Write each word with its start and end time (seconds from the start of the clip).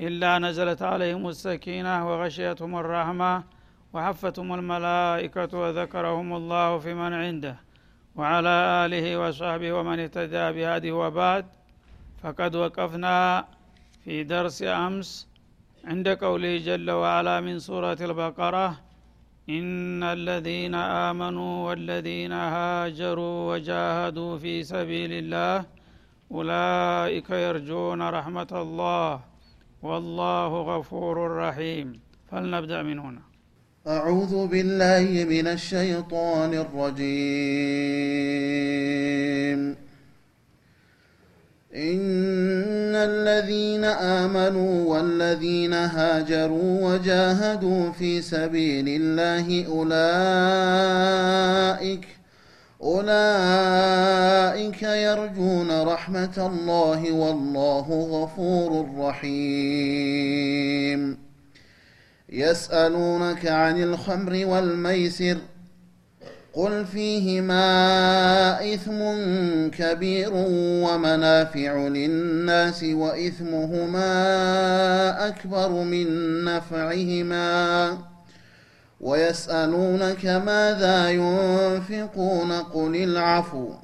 إلا 0.00 0.38
نزلت 0.38 0.82
عليهم 0.82 1.28
السكينة 1.28 2.08
وغشيتهم 2.08 2.76
الرحمة 2.76 3.42
وحفتهم 3.94 4.54
الملائكة 4.54 5.58
وذكرهم 5.58 6.36
الله 6.36 6.78
في 6.78 6.94
من 6.94 7.12
عنده 7.12 7.56
وعلى 8.16 8.54
آله 8.84 9.18
وصحبه 9.18 9.72
ومن 9.72 9.98
اهتدى 10.00 10.52
بهذه 10.52 10.92
وبعد 10.92 11.44
فقد 12.22 12.56
وقفنا 12.56 13.46
في 14.04 14.24
درس 14.24 14.62
أمس 14.62 15.28
عند 15.84 16.08
قوله 16.08 16.58
جل 16.58 16.90
وعلا 16.90 17.40
من 17.40 17.58
سورة 17.58 17.98
البقرة 18.00 18.80
إن 19.48 20.02
الذين 20.02 20.74
آمنوا 20.74 21.68
والذين 21.68 22.32
هاجروا 22.32 23.52
وجاهدوا 23.52 24.38
في 24.38 24.62
سبيل 24.62 25.12
الله 25.12 25.64
أولئك 26.32 27.30
يرجون 27.30 28.02
رحمة 28.02 28.52
الله 28.52 29.33
والله 29.84 30.76
غفور 30.76 31.36
رحيم. 31.36 32.00
فلنبدأ 32.30 32.82
من 32.82 32.98
هنا. 32.98 33.20
أعوذ 33.86 34.46
بالله 34.46 35.24
من 35.24 35.46
الشيطان 35.46 36.54
الرجيم. 36.54 37.64
إن 41.76 42.94
الذين 42.94 43.84
آمنوا 43.84 44.96
والذين 44.96 45.72
هاجروا 45.72 46.92
وجاهدوا 46.92 47.92
في 47.92 48.22
سبيل 48.22 48.88
الله 48.88 49.66
أولئك 49.66 51.14
أولئك 52.82 54.03
يرجون 54.82 55.82
رحمة 55.82 56.32
الله 56.38 57.12
والله 57.12 58.08
غفور 58.10 58.86
رحيم. 58.98 60.44
يسألونك 62.28 63.46
عن 63.46 63.82
الخمر 63.82 64.46
والميسر 64.46 65.36
قل 66.52 66.84
فيهما 66.86 67.74
إثم 68.74 69.00
كبير 69.78 70.30
ومنافع 70.84 71.76
للناس 71.76 72.84
وإثمهما 72.84 74.08
أكبر 75.28 75.68
من 75.68 76.06
نفعهما. 76.44 77.98
ويسألونك 79.00 80.26
ماذا 80.26 81.10
ينفقون 81.10 82.52
قل 82.52 82.96
العفو. 82.96 83.83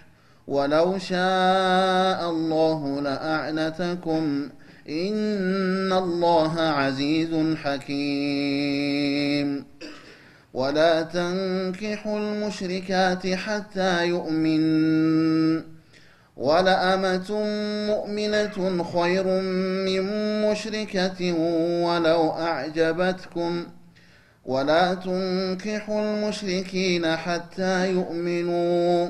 ولو 0.47 0.97
شاء 0.97 2.29
الله 2.29 3.01
لأعنتكم 3.01 4.49
إن 4.89 5.93
الله 5.93 6.61
عزيز 6.61 7.55
حكيم 7.63 8.91
ولا 10.53 11.01
تنكحوا 11.01 12.19
المشركات 12.19 13.27
حتى 13.27 14.07
يؤمن 14.07 14.61
ولأمة 16.37 17.31
مؤمنة 17.87 18.83
خير 18.83 19.27
من 19.85 20.03
مشركة 20.41 21.33
ولو 21.83 22.31
أعجبتكم 22.31 23.65
ولا 24.45 24.93
تنكحوا 24.93 26.01
المشركين 26.01 27.15
حتى 27.15 27.91
يؤمنوا 27.91 29.09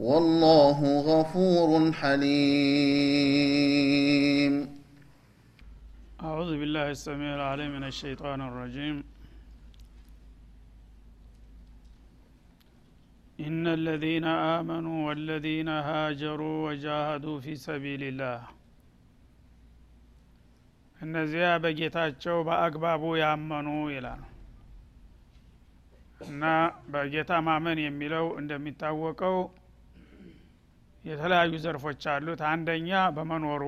والله 0.00 0.78
غفور 1.10 1.70
حليم 3.20 4.54
أعوذ 6.20 6.50
بالله 6.60 6.86
السميع 6.96 7.30
العليم 7.34 7.70
من 7.76 7.84
الشيطان 7.84 8.38
الرجيم 8.48 8.96
إن 13.40 13.64
الذين 13.78 14.26
آمنوا 14.58 14.98
والذين 15.08 15.68
هاجروا 15.88 16.56
وجاهدوا 16.66 17.36
في 17.44 17.52
سبيل 17.68 18.02
الله 18.12 18.40
እነዚያ 21.00 21.48
በጌታቸው 21.64 22.36
በአግባቡ 22.46 23.02
ያመኑ 23.20 23.68
ይላል 23.96 24.22
እና 26.28 26.42
በጌታ 26.92 27.30
ማመን 27.48 27.78
የሚለው 27.84 28.26
እንደሚታወቀው 28.40 29.36
የተለያዩ 31.03 31.53
ዘርፎች 31.63 32.03
አሉት። 32.11 32.41
አንደኛ 32.49 32.89
በመኖሩ 33.15 33.63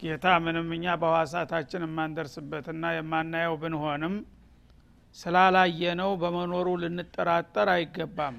ጌታ 0.00 0.26
ምንም 0.44 0.68
እኛ 0.76 0.94
በዋሳታችን 1.02 1.84
የማንደርስበትና 1.86 2.84
የማናየው 2.94 3.54
ብንሆንም 3.62 4.14
ስላላየነው 5.16 6.10
በመኖሩ 6.22 6.68
ልንጠራጠር 6.82 7.68
አይገባም። 7.74 8.36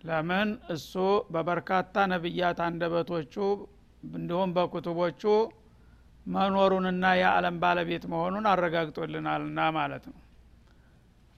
ለምን? 0.00 0.48
እሱ 0.74 0.92
በበርካታ 1.32 1.94
ነቢያት 2.12 2.58
አንደበቶቹ 2.66 3.34
እንዲሁም 4.12 4.50
በኩቱቦቹ 4.56 5.22
መኖሩንና 6.26 7.04
የዓለም 7.20 7.56
ባለቤት 7.62 8.04
መሆኑን 8.12 8.46
አረጋግጦልናልና 8.52 9.60
ማለት 9.78 10.04
ነው። 10.10 10.18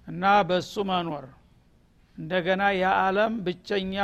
እና 0.07 0.25
በሱ 0.49 0.75
መኖር 0.91 1.25
እንደገና 2.17 2.63
የዓለም 2.79 3.33
ብቸኛ 3.47 3.97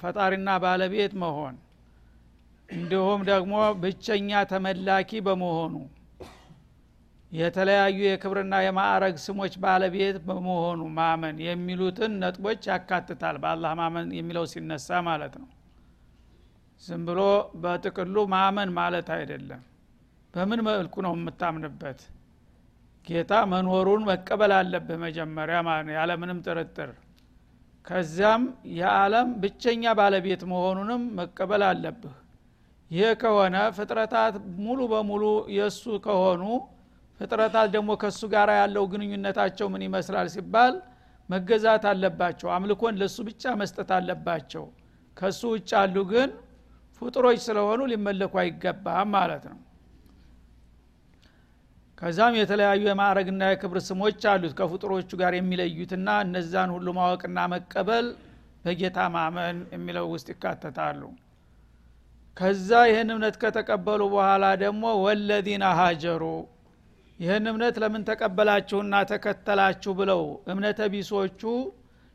ፈጣሪና 0.00 0.50
ባለቤት 0.62 1.12
መሆን 1.22 1.54
እንዲሁም 2.68 3.20
ደግሞ 3.30 3.52
ብቸኛ 3.82 4.40
ተመላኪ 4.50 5.20
በመሆኑ 5.26 5.74
የተለያዩ 7.32 7.98
የክብርና 8.04 8.54
የማዕረግ 8.64 9.16
ስሞች 9.24 9.54
ባለቤት 9.64 10.16
በመሆኑ 10.26 10.82
ማመን 10.98 11.36
የሚሉትን 11.46 12.12
ነጥቦች 12.22 12.60
ያካትታል። 12.70 13.36
በአላህ 13.42 13.72
ማመን 13.80 14.06
የሚለው 14.18 14.44
ሲነሳ 14.52 15.00
ማለት 15.08 15.34
ነው። 15.42 15.48
ዝም 16.82 17.02
ብሎ 17.08 17.20
በጥቅሉ 17.62 18.16
ማመን 18.34 18.70
ማለት 18.78 19.08
አይደለም። 19.16 19.62
በምን 20.34 20.60
መልኩ 20.68 20.94
ነው 21.06 21.12
የምታምንበት? 21.16 22.00
ጌታ 23.06 23.32
መኖሩን 23.52 24.02
መቀበል 24.08 24.52
አለብህ 24.56 24.98
መጀመሪያ 25.04 25.58
ማለት 25.68 25.90
ያለምንም 25.98 26.40
ጥርጥር 26.46 26.90
ከዚያም 27.88 28.42
የዓለም 28.78 29.28
ብቸኛ 29.42 29.92
ባለቤት 29.98 30.42
መሆኑንም 30.50 31.02
መቀበል 31.18 31.62
አለብህ። 31.68 32.16
ይህ 32.90 33.10
ከሆነ 33.22 33.56
ፍጥረታት 33.76 34.34
ሙሉ 34.64 34.80
በሙሉ 34.92 35.24
የእሱ 35.56 35.84
ከሆኑ 36.06 36.42
ፍጥረታት 37.20 37.68
ደግሞ 37.74 37.90
ከእሱ 38.02 38.20
ጋር 38.34 38.48
ያለው 38.58 38.84
ግንኙነታቸው 38.92 39.66
ምን 39.72 39.82
ይመስላል 39.86 40.28
ሲባል 40.34 40.74
መገዛት 41.28 41.84
አለባቸው 41.90 42.48
አምልኮን 42.56 42.98
ለእሱ 43.00 43.16
ብቻ 43.28 43.54
መስጠት 43.60 43.90
አለባቸው። 43.96 44.64
ከእሱ 45.16 45.40
ውጭ 45.54 45.70
አሉ 45.80 45.96
ግን 46.12 46.30
ፍጡሮች 47.02 47.40
ስለሆኑ 47.46 47.80
ሊመለኩ 47.92 48.34
አይገባም 48.42 49.10
ማለት 49.16 49.44
ነው 49.50 49.58
ከዛም 51.98 52.34
የተለያዩ 52.38 52.82
የማዕረግና 52.88 53.44
የክብር 53.50 53.78
ስሞች 53.86 54.20
አሉት 54.32 54.52
ከፍጡሮቹ 54.58 55.10
ጋር 55.20 55.32
የሚለዩትና 55.36 56.08
እነዛን 56.24 56.70
ሁሉ 56.74 56.88
ማወቅና 56.98 57.46
መቀበል 57.52 58.06
በጌታ 58.64 58.98
ማመን 59.14 59.56
የሚለው 59.74 60.06
ውስጥ 60.12 60.28
ይካተታሉ። 60.34 61.00
ከዛ 62.36 62.70
ይህን 62.90 63.08
እምነት 63.14 63.36
ከተቀበሉ 63.42 64.02
በኋላ 64.12 64.44
ደግሞ 64.62 64.84
ወለዚነ 65.04 65.64
ሀጀሩ 65.78 66.22
ይህን 67.18 67.46
እምነት 67.52 67.76
ለምን 67.82 68.02
ተቀበላችሁና 68.08 68.94
ተከተላችሁ 69.12 69.92
ብለው 70.00 70.22
እምነተ 70.52 70.80
ቢሶቹ 70.92 71.42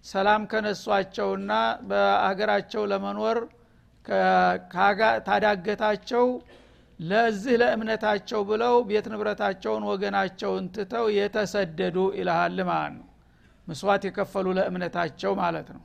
ሰላም 0.06 0.44
ከነሷቸውና 0.52 1.52
በአገራቸው 1.90 2.84
ለመኖር 2.92 3.38
ታዳገታቸው 5.28 6.26
ለዚህ 7.04 7.56
ለእምነታቸው 7.62 8.42
ብለው 8.50 8.76
ቤት 8.90 9.06
ንብረታቸውን 9.14 9.84
ወገናቸውን 9.90 10.66
ትተው 10.76 11.06
የተሰደዱ 11.16 11.98
ይልሃል 12.20 12.58
ማለት 12.70 12.94
ነው። 12.98 13.08
ምስዋት 13.68 14.04
የከፈሉ 14.08 14.48
ለእምነታቸው 14.58 15.32
ማለት 15.42 15.68
ነው። 15.76 15.84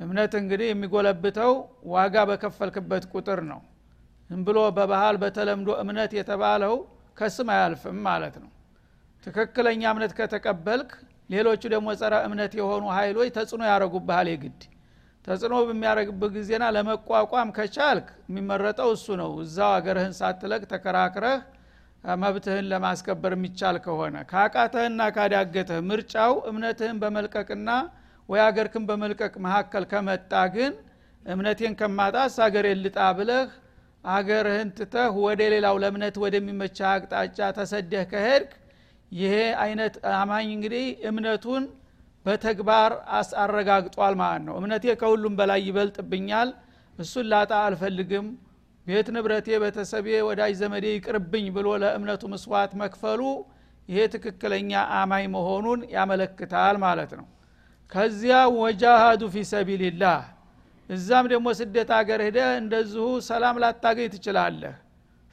እምነት 0.00 0.32
እንግዲህ 0.40 0.68
የሚጎለብተው 0.70 1.52
ዋጋ 1.92 2.16
በከፈልክበት 2.30 3.04
ቁጥር 3.12 3.40
ነው። 3.50 3.60
ዝም 4.30 4.42
ብሎ 4.46 4.58
በባህል 4.76 5.16
በተለምዶ 5.22 5.70
እምነት 5.82 6.12
የተባለው 6.18 6.74
ከስም 7.16 7.48
አያልፍም 7.54 7.98
ማለት 8.08 8.36
ነው። 8.42 8.50
ትክክለኛ 9.26 9.82
እምነት 9.92 10.12
ከተቀበልክ 10.18 10.90
ሌሎቹ 11.30 11.62
ደግሞ 11.74 11.88
ጸረ 12.00 12.14
እምነት 12.26 12.52
የሆኑ 12.58 12.84
ሀይሎች 12.96 13.28
ተጽዕኖ 13.36 13.62
ያደረጉብሃል 13.70 14.28
የግድ 14.32 14.62
ተጽዕኖ 15.24 15.54
በሚያደረግብህ 15.68 16.30
ጊዜና 16.34 16.64
ለመቋቋም 16.76 17.50
ከቻልክ 17.56 18.08
የሚመረጠው 18.28 18.88
እሱ 18.96 19.06
ነው። 19.20 19.30
እዛው 19.44 19.70
አገርህን 19.76 20.14
ሳትለቅ 20.18 20.62
ተከራክረህ 20.72 21.38
መብትህን 22.04 22.66
ለማስከበር 22.70 23.32
የሚቻል 23.36 23.76
ከሆነ 23.84 24.16
ካቃተህና 24.32 25.02
ካዳገተህ 25.16 25.78
ምርጫው 25.90 26.32
እምነትህን 26.50 26.98
በመልቀቅና 27.02 27.70
ወይ 28.28 28.40
አገርክን 28.46 28.84
በመልቀቅ 28.88 29.32
መካከል 29.46 29.84
ከመጣ 29.90 30.32
ግን 30.54 30.74
እምነቴን 31.24 31.74
ከማጣስ 31.80 32.34
አገሬን 32.46 32.82
ልጣ 32.84 32.98
ብለህ 33.18 33.48
አገርህን 34.04 34.68
ትተህ 34.78 35.14
ወደ 35.24 35.42
ሌላው 35.54 35.76
ለእምነት 35.82 36.16
ወደሚመቻ 36.24 36.78
አቅጣጫ 36.90 37.38
ተሰደህ 37.58 38.04
ከሄድክ 38.10 38.50
ይሄ 39.12 39.34
አይነት 39.64 39.94
አማኝ 40.14 40.48
እንግዲህ 40.56 40.86
እምነቱን 41.10 41.64
በተግባር 42.24 42.92
አረጋግጧል 43.42 44.14
ማለት 44.20 44.42
ነው። 44.46 44.54
እምነቴ 44.60 44.84
ከሁሉም 45.00 45.34
በላይ 45.40 45.60
ይበልጥብኛል። 45.66 46.50
እሱን 46.98 47.26
ላጣ 47.32 47.52
አልፈልግም። 47.64 48.26
ቤት 48.86 49.08
ንብረቴ 49.14 49.48
ቤተሰቤ 49.62 50.06
ወዳጅ 50.28 50.52
ዘመዴ 50.60 50.86
ይቅርብኝ 50.94 51.46
ብሎ 51.56 51.68
ለእምነቱ 51.82 52.22
ምስዋት 52.32 52.72
መክፈሉ 52.80 53.20
ይሄ 53.88 54.00
ትክክለኛ 54.14 54.70
አማኝ 54.98 55.24
መሆኑን 55.34 55.80
ያመለክታል 55.94 56.76
ማለት 56.84 57.12
ነው። 57.18 57.26
ከዚያ 57.92 58.36
ወጃሃዱ 58.56 59.22
ፊ 59.32 59.44
ሰቢልላህ 59.50 60.20
እዛም 60.90 61.26
ደግሞ 61.32 61.46
ስደት 61.58 61.90
አገር 61.98 62.20
ሄደ 62.26 62.38
እንደዚሁ 62.60 63.06
ሰላም 63.28 63.60
ላታገኝ 63.62 64.08
ትችላለህ። 64.14 64.74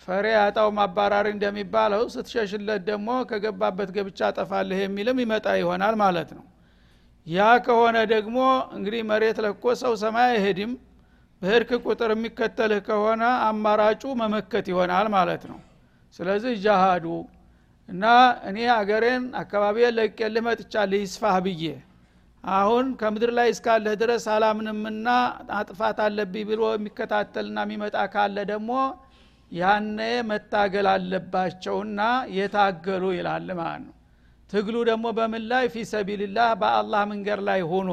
ፈሬ 0.08 0.26
ያጣው 0.36 0.70
ማባራሪ 0.78 1.28
እንደሚባለው 1.36 2.04
ስትሸሽለት 2.14 2.82
ደግሞ 2.88 3.10
ከገባበት 3.30 3.90
ገብቻ 3.98 4.30
ጠፋለህ 4.38 4.80
የሚልም 4.84 5.20
ይመጣ 5.24 5.48
ይሆናል 5.60 5.96
ማለት 6.04 6.30
ነው 6.38 6.46
ያ 7.28 7.40
ከሆነ 7.66 7.98
ደግሞ 8.12 8.38
እንግዲህ 8.76 9.02
መሬት 9.10 9.38
ለኮ 9.46 9.74
ሰው 9.82 9.94
ሰማይ 10.02 10.30
አይሄድም። 10.32 10.72
በህድክ 11.42 11.72
ቁጥር 11.86 12.12
የሚከተልህ 12.14 12.82
ከሆነ 12.88 13.22
አማራጩ 13.46 14.04
መመከት 14.22 14.66
ይሆናል 14.72 15.08
ማለት 15.16 15.44
ነው። 15.52 15.60
ስለዚህ 16.20 16.54
ጃሃዱ 16.64 17.06
እና 17.90 18.04
እኔ 18.50 18.58
አገሬን 18.76 19.24
አካባቢ 19.42 19.78
ለቄልህ 19.96 20.44
መጥቻለህ 20.48 21.02
ይስፋህ 21.06 21.38
ብዬ 21.46 21.64
አሁን 22.44 22.86
ከምድር 23.00 23.32
ላይ 23.38 23.48
እስካለህ 23.54 23.96
ድረስ 24.02 24.24
አላምንምና 24.36 25.08
አጥፋት 25.58 25.98
አለብኝ 26.06 26.46
ብሎ 26.50 26.62
የሚከታተልና 26.74 27.58
የሚመጣ 27.66 27.98
ካለ 28.14 28.38
ደግሞ 28.52 28.72
ያነ 29.52 30.00
መታገል 30.30 30.88
አለባቸውና 30.94 32.02
የታገሉ 32.38 33.04
ይላል 33.18 33.50
ማለት 33.60 33.82
ነው 33.86 33.96
ትግሉ 34.52 34.78
ደግሞ 34.90 35.06
በምን 35.18 35.44
ላይ? 35.52 35.66
ፊ 35.74 35.84
ሰቢልላህ 35.92 36.50
በአላህ 36.62 37.02
መንገድ 37.12 37.40
ላይ 37.48 37.62
ሆኖ። 37.72 37.92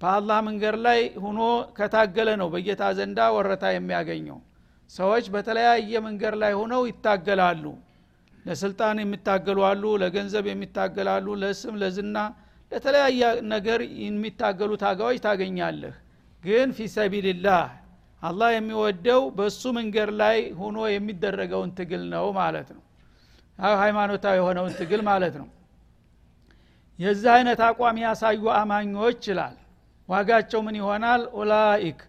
በአላህ 0.00 0.38
መንገድ 0.46 0.76
ላይ 0.86 1.00
ሆኖ 1.22 1.40
ከታገለ 1.76 2.28
ነው 2.40 2.48
በጌታ 2.54 2.82
ዘንዳ 2.98 3.18
ወረታ 3.36 3.64
የሚያገኘው። 3.74 4.38
ሰዎች 4.90 5.24
በተለያየ 5.34 5.92
መንገድ 6.06 6.34
ላይ 6.42 6.52
ሆነው 6.60 6.82
ይታገላሉ። 6.90 7.64
ለስልጣን 8.44 8.98
የሚታገሉ 9.02 9.58
አሉ 9.70 9.84
ለገንዘብ 10.02 10.44
የሚታገላሉ 10.50 11.26
ለስም 11.42 11.74
ለዝና 11.82 12.16
ለተለያየ 12.72 13.20
ነገር 13.52 13.80
የሚታገሉ 14.04 14.70
ታጋዎች 14.82 15.18
ታገኛለህ። 15.26 15.94
ግን 16.44 16.68
ፊ 16.76 16.86
ሰቢልላህ 16.94 17.64
አላህ 18.22 18.48
የሚወደው 18.54 19.22
በሱ 19.36 19.62
መንገድ 19.76 20.10
ላይ 20.20 20.38
ሆኖ 20.60 20.78
የሚደረገውን 20.92 21.70
ትግል 21.78 22.02
ነው 22.14 22.26
ማለት 22.38 22.68
ነው። 22.76 22.82
ሃይማኖታዊ 23.78 24.36
የሆነውን 24.40 24.72
ትግል 24.80 25.00
ማለት 25.08 25.34
ነው 25.40 25.46
የዚህ 26.98 27.30
አይነት 27.34 27.60
አቋም 27.66 27.96
ያሳዩ 28.02 28.44
አማኞች 28.56 29.20
ይላል። 29.30 29.56
ዋጋቸው 30.08 30.60
ምን 30.66 30.76
ይሆናል? 30.80 31.22
ኡላኢክ። 31.36 32.00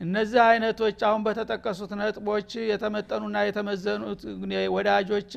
እነዚህ 0.00 0.40
አይነቶች 0.46 0.98
አሁን 1.08 1.22
በተጠቀሱት 1.26 1.90
ነጥቦች 2.00 2.50
የተመጠኑና 2.70 3.36
የተመዘኑት 3.46 4.22
ወዳጆች 4.74 5.32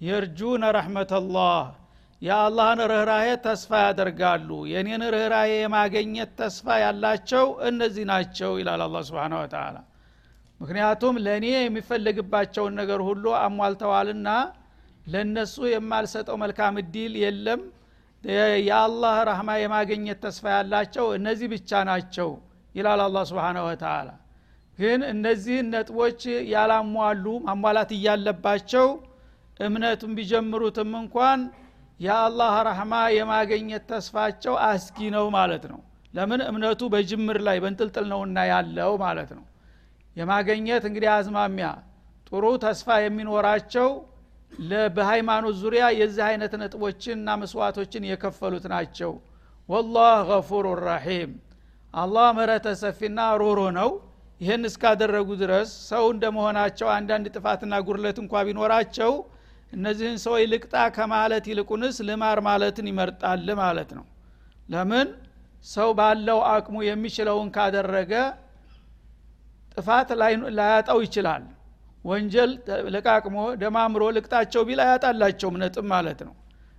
የርጁነ 0.00 0.64
ረሕመተላህ። 0.76 1.62
የአላህን 2.22 2.80
ርኅራሄ 2.90 3.26
ተስፋ 3.44 3.70
ያደርጋሉ። 3.84 4.48
የኔን 4.72 5.02
ርኅራሄ 5.14 5.50
የማገኘት 5.58 6.30
ተስፋ 6.40 6.76
ያላቸው 6.82 7.46
እነዚህ 7.68 8.04
ናቸው 8.10 8.52
ይላል 8.60 8.82
አላ 8.86 9.00
ስብን 9.08 9.34
ወተላ 9.38 9.76
ምክንያቱም 10.60 11.14
ለእኔ 11.24 11.46
የሚፈለግባቸውን 11.58 12.74
ነገር 12.80 13.00
ሁሉ 13.06 13.26
አሟልተዋልና 13.40 14.28
ለእነሱ 15.06 15.56
የማልሰጠው 15.72 16.36
መልካም 16.42 16.74
እድል 16.82 17.14
የለም 17.22 17.60
የአላህ 18.64 19.16
ረህማ 19.28 19.50
የማገኘት 19.58 20.18
ተስፋ 20.24 20.44
ያላቸው 20.54 21.06
እነዚህ 21.16 21.48
ብቻ 21.52 21.70
ናቸው 21.88 22.30
ይላል 22.74 23.00
አላ 23.04 23.18
ስብን 23.28 23.58
ወተላ 23.66 24.08
ግን 24.78 25.00
እነዚህን 25.12 25.66
ነጥቦች 25.74 26.20
ያላሟሉ 26.52 27.24
ማሟላት 27.46 27.90
እያለባቸው 27.96 28.86
እምነቱን 29.60 30.12
ቢጀምሩትም 30.18 30.92
እንኳን 31.00 31.40
የአላህ 32.00 32.52
ረህማ 32.68 32.94
የማገኘት 33.14 33.82
ተስፋቸው 33.90 34.54
አስጊ 34.68 34.98
ነው 35.16 35.24
ማለት 35.34 35.64
ነው። 35.72 35.80
ለምን? 36.14 36.40
እምነቱ 36.50 36.80
በጅምር 36.92 37.38
ላይ 37.46 37.56
በንጥልጥል 37.64 38.06
ነውና 38.12 38.38
ያለው 38.52 38.92
ማለት 39.02 39.30
ነው። 39.36 39.44
የማገኘት 40.16 40.84
እንግዲህ 40.88 41.10
አዝማሚያ 41.16 41.68
ጥሩ 42.28 42.44
ተስፋ 42.64 42.88
የሚኖራቸው 43.04 43.88
በሃይማኖት 44.96 45.54
ዙሪያ 45.60 45.84
የዚህ 45.98 46.22
አይነት 46.28 46.52
ነጥቦችንና 46.62 47.28
መስዋዕቶችን 47.42 48.08
የከፈሉት 48.08 48.64
ናቸው። 48.72 49.12
ወላህ 49.68 50.14
ገፉሩ 50.30 50.66
ረሒም። 50.80 51.32
አላህ 51.94 52.26
ምህረተ 52.36 52.66
ሰፊና 52.80 53.20
ሮሮ 53.42 53.60
ነው። 53.78 53.90
ይህን 54.40 54.62
እስካደረጉ 54.68 55.28
ድረስ 55.42 55.70
ሰው 55.88 56.04
እንደመሆናቸው 56.12 56.88
አንዳንድ 56.96 57.26
ጥፋትና 57.34 57.74
ጉርለት 57.86 58.18
እንኳ 58.22 58.42
ቢኖራቸው 58.46 59.12
እነዚህን 59.72 60.18
ሰዎች 60.24 60.44
ልቅጣ 60.52 60.76
ከማለት 60.96 61.44
ይልቁንስ 61.50 61.96
ልማር 62.08 62.38
ማለትን 62.46 62.86
ይመርጣል 62.90 63.48
ማለት 63.60 63.90
ነው። 63.98 64.06
ለምን? 64.66 65.08
ሰው 65.66 65.88
ባለው 65.98 66.38
አቅሙ 66.50 66.76
የሚችለውን 66.86 67.48
ካደረገ 67.56 68.12
ጥፋት 69.74 70.08
ላያጣው 70.58 70.98
ይችላል 71.06 71.42
ወንጀል 72.04 72.50
ለቃቅሞ 72.94 73.36
ደማምሮ 73.60 74.02
ልቅጣቸው 74.16 74.62
ቢል 74.68 74.80
አያጣላቸውም 74.84 75.56
ነጥብ 75.62 75.84
ማለት 75.92 76.20
ነው። 76.28 76.34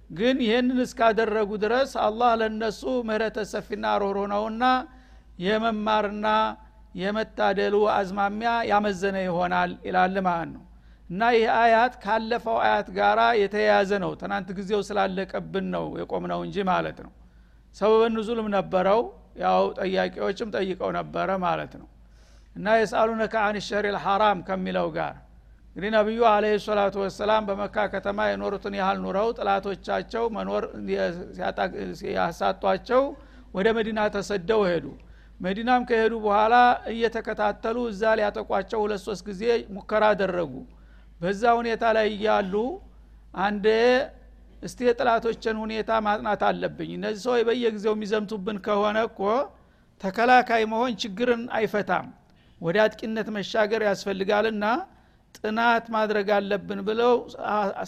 ግን 0.09 0.37
ይህንን 0.45 0.79
እስካደረጉ 0.85 1.49
ድረስ 1.63 1.91
አላህ 2.05 2.31
ለነሱ 2.41 2.81
ምህረተ 3.07 3.37
ሰፊና 3.51 3.85
ሮሮ 4.03 4.19
ነውና 4.33 4.63
የመማርና 5.45 6.27
የመታደሉ 6.95 7.75
አዝማሚያ 7.93 8.51
ያመዘነ 8.71 9.17
ይሆናል 9.27 9.71
ይላል 9.87 10.15
ማለት 10.25 10.49
ነው። 10.55 10.63
እና 11.09 11.21
ይህ 11.35 11.47
አያት 11.61 11.93
ካለፈው 12.03 12.57
አያት 12.65 12.89
ጋራ 12.97 13.21
የተያያዘ 13.41 13.91
ነው። 14.03 14.11
ትናንት 14.21 14.49
ጊዜው 14.57 14.81
ስላለቀብን 14.89 15.65
ነው 15.75 15.85
የቆምነው 16.01 16.41
እንጂ 16.45 16.57
ማለት 16.71 16.99
ነው። 17.05 17.11
ሰበበ 17.75 18.03
ንዙልም 18.15 18.47
ነበረው። 18.57 19.01
ያው 19.41 19.63
ጠያቂዎችም 19.79 20.49
ጠይቀው 20.55 20.89
ነበረ 20.97 21.29
ማለት 21.43 21.73
ነው 21.81 21.87
እና 22.55 22.67
የስአሉነከ 22.79 23.35
አን 23.43 23.57
ሸህር 23.67 23.85
ልሐራም 23.95 24.39
ከሚለው 24.47 24.87
ጋር 24.97 25.13
እንግዲህ 25.67 25.91
ነቢዩ 25.95 26.21
አለህ 26.29 26.53
ሰላቱ 26.63 26.95
ወሰላም 27.03 27.43
በመካ 27.49 27.85
ከተማ 27.93 28.19
የኖሩትን 28.29 28.73
ያህል 28.79 28.97
ኑረው 29.03 29.29
ጥላቶቻቸው 29.37 30.23
መኖር 30.35 30.63
ያሳጧቸው 32.15 33.03
ወደ 33.53 33.67
መዲና 33.77 33.99
ተሰደው 34.15 34.61
ሄዱ። 34.69 34.85
መዲናም 35.39 35.81
ከሄዱ 35.89 36.13
በኋላ 36.25 36.55
እየተከታተሉ 36.91 37.77
እዛ 37.91 38.11
ሊያጠቋቸው 38.19 38.79
ሁለት 38.83 39.01
ሶስት 39.07 39.23
ጊዜ 39.29 39.43
ሙከራ 39.75 40.03
አደረጉ። 40.13 40.53
በዛ 41.21 41.43
ሁኔታ 41.59 41.83
ላይ 41.97 42.07
እያሉ 42.13 42.53
አንዴ 43.39 43.67
እስቲ 44.61 44.79
የጥላቶችን 44.87 45.55
ሁኔታ 45.63 45.91
ማጥናት 46.07 46.41
አለብኝ። 46.49 46.89
እነዚህ 46.97 47.21
ሰዎች 47.27 47.43
በየጊዜው 47.47 47.93
የሚዘምቱብን 47.97 48.57
ከሆነ 48.65 48.97
እኮ 49.09 49.21
ተከላካይ 50.01 50.63
መሆን 50.71 50.93
ችግርን 51.01 51.43
አይፈታም 51.57 52.07
ወደ 52.61 52.77
አጥቂነት 52.83 53.27
መሻገር 53.35 53.81
ያስፈልጋልና 53.87 54.65
ጥናት 55.37 55.85
ማድረግ 55.95 56.27
አለብን 56.37 56.79
ብለው 56.87 57.13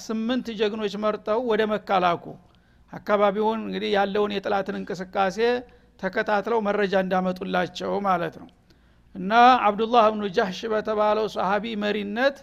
ስምንት 0.05 0.47
ጀግኖች 0.59 0.93
መርጠው 1.03 1.39
ወደ 1.51 1.61
መካ 1.71 1.99
ላኩ። 2.03 2.25
አካባቢውን 2.93 3.59
እንግዲህ 3.65 3.89
ያለውን 3.97 4.33
የጥላትን 4.35 4.75
እንቅስቃሴ 4.79 5.37
ተከታትለው 5.99 6.59
መረጃ 6.67 6.93
እንዳመጡላቸው 7.03 7.91
ማለት 8.07 8.35
ነው። 8.41 8.49
እና 9.15 9.31
አብዱላህ 9.67 10.05
ብኑ 10.13 10.23
ጃህሽ 10.35 10.59
በተባለው 10.73 11.25
ሰሃቢ 11.35 11.65
መሪነት 11.83 12.37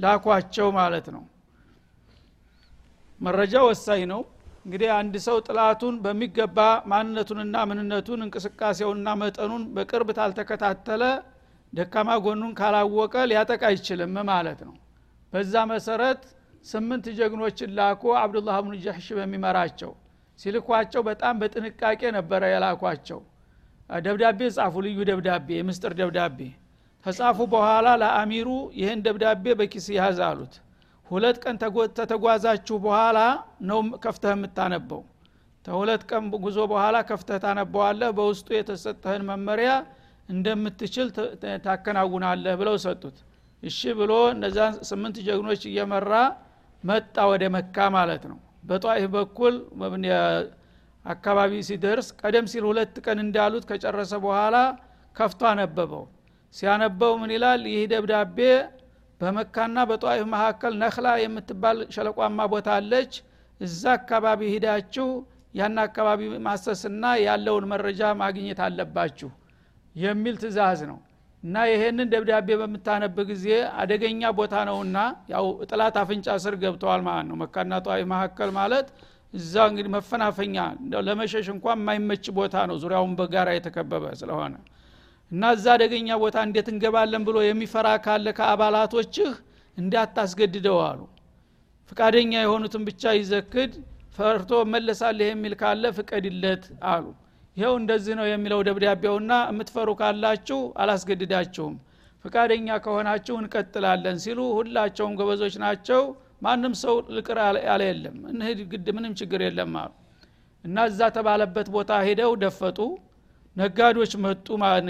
ላኳቸው 0.00 0.68
ማለት 0.78 1.06
ነው። 1.14 1.22
መረጃ 3.20 3.54
ወሳኝ 3.68 4.02
ነው። 4.12 4.20
እንግዲህ 4.64 4.90
አንድ 4.96 5.14
ሰው 5.26 5.36
ጥላቱን 5.46 5.94
በሚገባ 6.04 6.58
ማንነቱንና 6.90 7.56
ምንነቱን 7.70 8.20
እንቅስቃሴውንና 8.24 9.08
መጠኑን 9.22 9.62
በቅርብ 9.76 10.08
ታልተከታተለ 10.18 11.02
ደካማ 11.72 12.10
ጎኑን 12.24 12.52
ካላወቀ 12.58 13.14
ሊያጠቃ 13.30 13.62
አይችልም 13.70 14.14
ማለት 14.30 14.60
ነው። 14.68 14.74
በዛ 15.32 15.54
መሰረት 15.72 16.22
ስምንት 16.64 17.06
ጀግኖችን 17.18 17.74
ላኩ 17.78 18.02
አብዱላህ 18.20 18.56
ብኑ 18.64 18.74
ጃህሽ 18.84 19.08
በሚመራቸው። 19.18 19.92
ሲልኳቸው 20.38 21.02
በጣም 21.08 21.34
በጥንቃቄ 21.40 22.00
ነበረ 22.16 22.42
የላኳቸው። 22.52 23.20
ደብዳቤ 23.90 24.40
ጻፉ 24.56 24.74
ልዩ 24.86 24.98
ደብዳቤ 25.10 25.48
የምስጥር 25.58 25.92
ደብዳቤ። 26.00 26.38
ተጻፉ 27.06 27.38
በኋላ 27.52 27.88
ለአሚሩ 28.02 28.48
ይህን 28.80 29.02
ደብዳቤ 29.06 29.44
በኪስ 29.60 29.86
ያዝ 29.96 30.18
አሉት። 30.28 30.54
ሁለት 31.06 31.36
ቀን 31.44 31.56
ተተጓዛችሁ 31.98 32.76
በኋላ 32.84 33.18
ነው 33.68 33.78
ከፍተህ 34.04 34.32
የምታነበው። 34.34 35.02
ተሁለት 35.64 36.02
ቀን 36.10 36.24
ጉዞ 36.44 36.58
በኋላ 36.72 36.96
ከፍተህ 37.08 37.38
ታነበዋለህ። 37.44 38.10
በውስጡ 38.18 38.48
የተሰጠህን 38.56 39.22
መመሪያ 39.30 39.70
እንደምትችል 40.28 41.08
ታከናውናለህ 41.66 42.54
ብለው 42.60 42.76
ሰጡት። 42.84 43.16
እሺ 43.62 43.78
ብሎ 43.98 44.12
እነዛን 44.32 44.74
ስምንት 44.88 45.16
ጀግኖች 45.26 45.62
እየመራ 45.70 46.12
መጣ 46.84 47.16
ወደ 47.30 47.44
መካ 47.54 47.76
ማለት 47.96 48.24
ነው። 48.30 48.38
በጧይፍ 48.64 49.06
በኩል 49.14 49.54
አካባቢ 51.04 51.52
ሲደርስ 51.68 52.08
ቀደም 52.20 52.46
ሲል 52.52 52.64
ሁለት 52.70 52.94
ቀን 53.04 53.18
እንዳሉት 53.24 53.64
ከጨረሰ 53.70 54.12
በኋላ 54.24 54.56
ከፍቶ 55.16 55.40
አነበበው። 55.50 56.04
ሲያነበው 56.54 57.12
ምን 57.20 57.30
ይላል? 57.36 57.62
ይህ 57.72 57.82
ደብዳቤ 57.92 58.38
በመካና 59.20 59.76
በጧይፍ 59.88 60.22
መካከል 60.34 60.72
ነክላ 60.82 61.08
የምትባል 61.22 61.78
ሸለቋማ 61.94 62.38
ቦታ 62.52 62.68
አለች። 62.78 63.12
እዛ 63.60 63.82
አካባቢ 63.98 64.40
ሂዳችሁ 64.54 65.08
ያን 65.54 65.78
አካባቢ 65.84 66.20
ማሰስና 66.46 67.04
ያለውን 67.24 67.64
መረጃ 67.72 68.02
ማግኘት 68.22 68.58
አለባችሁ 68.66 69.30
የሚል 69.98 70.36
ትእዛዝ 70.42 70.80
ነው። 70.90 70.98
እና 71.42 71.56
ይሄንን 71.70 72.08
ደብዳቤ 72.12 72.48
በምታነብ 72.60 73.18
ጊዜ 73.28 73.46
አደገኛ 73.80 74.30
ቦታ 74.38 74.54
ነውና 74.68 74.96
ያው 75.32 75.46
ጥላት 75.68 75.96
አፍንጫ 76.02 76.36
ስር 76.44 76.54
ገብተዋል 76.62 77.02
ማለት 77.06 77.26
ነው። 77.30 77.36
መካና 77.42 77.74
ጧይፍ 77.86 78.06
መካከል 78.12 78.50
ማለት 78.58 78.88
እዛ 79.34 79.54
እንግዲህ 79.70 79.90
መፈናፈኛ 79.94 80.56
ለመሸሽ 81.06 81.46
እንኳን 81.54 81.78
የማይመች 81.80 82.26
ቦታ 82.38 82.64
ነው። 82.70 82.76
ዙሪያውን 82.82 83.12
በጋራ 83.18 83.48
የተከበበ 83.56 84.04
ስለሆነ 84.20 84.54
እና 85.30 85.52
እዛ 85.56 85.66
አደገኛ 85.76 86.08
ቦታ 86.22 86.36
እንዴት 86.46 86.68
እንገባለን 86.72 87.22
ብሎ 87.28 87.38
የሚፈራ 87.44 87.88
ካለ 88.04 88.28
ከአባላቶችህ 88.38 89.30
እንዳታስገድደው 89.78 90.78
አሉ። 90.86 91.00
ፍቃደኛ 91.92 92.32
የሆኑትን 92.40 92.82
ብቻ 92.88 93.12
ይዘክድ 93.18 93.72
ፈርቶ 94.16 94.52
መለሳለህ 94.72 95.28
የሚል 95.30 95.54
ካለ 95.60 95.84
ፍቀድለት 95.98 96.64
አሉ 96.92 97.04
ይኸው 97.58 97.74
እንደዚህ 97.80 98.14
ነው 98.18 98.26
የሚለው 98.28 98.60
ደብዳቤውና 98.66 99.32
የምትፈሩ 99.48 99.88
ካላችሁ 100.00 100.58
አላስገድዳችሁም። 100.82 101.74
ፍቃደኛ 102.24 102.68
ከሆናችሁ 102.84 103.34
እንቀጥላለን 103.40 104.16
ሲሉ 104.24 104.40
ሁላቸውም 104.56 105.16
ጎበዞች 105.18 105.54
ናቸው። 105.64 106.02
ማንም 106.42 106.74
ሰው 106.82 106.96
ልቅር 107.16 107.38
ያለ 107.64 107.82
የለም። 107.88 108.18
እንሂድ 108.32 108.60
ግድ 108.72 108.88
ምንም 108.96 109.12
ችግር 109.20 109.42
የለም 109.46 109.72
አሉ። 109.80 109.92
እና 110.64 110.84
እዛ 110.90 111.00
ተባለበት 111.16 111.68
ቦታ 111.76 111.92
ሄደው 112.06 112.32
ደፈጡ። 112.42 112.78
ነጋዶች 113.56 114.12
መጡ 114.24 114.46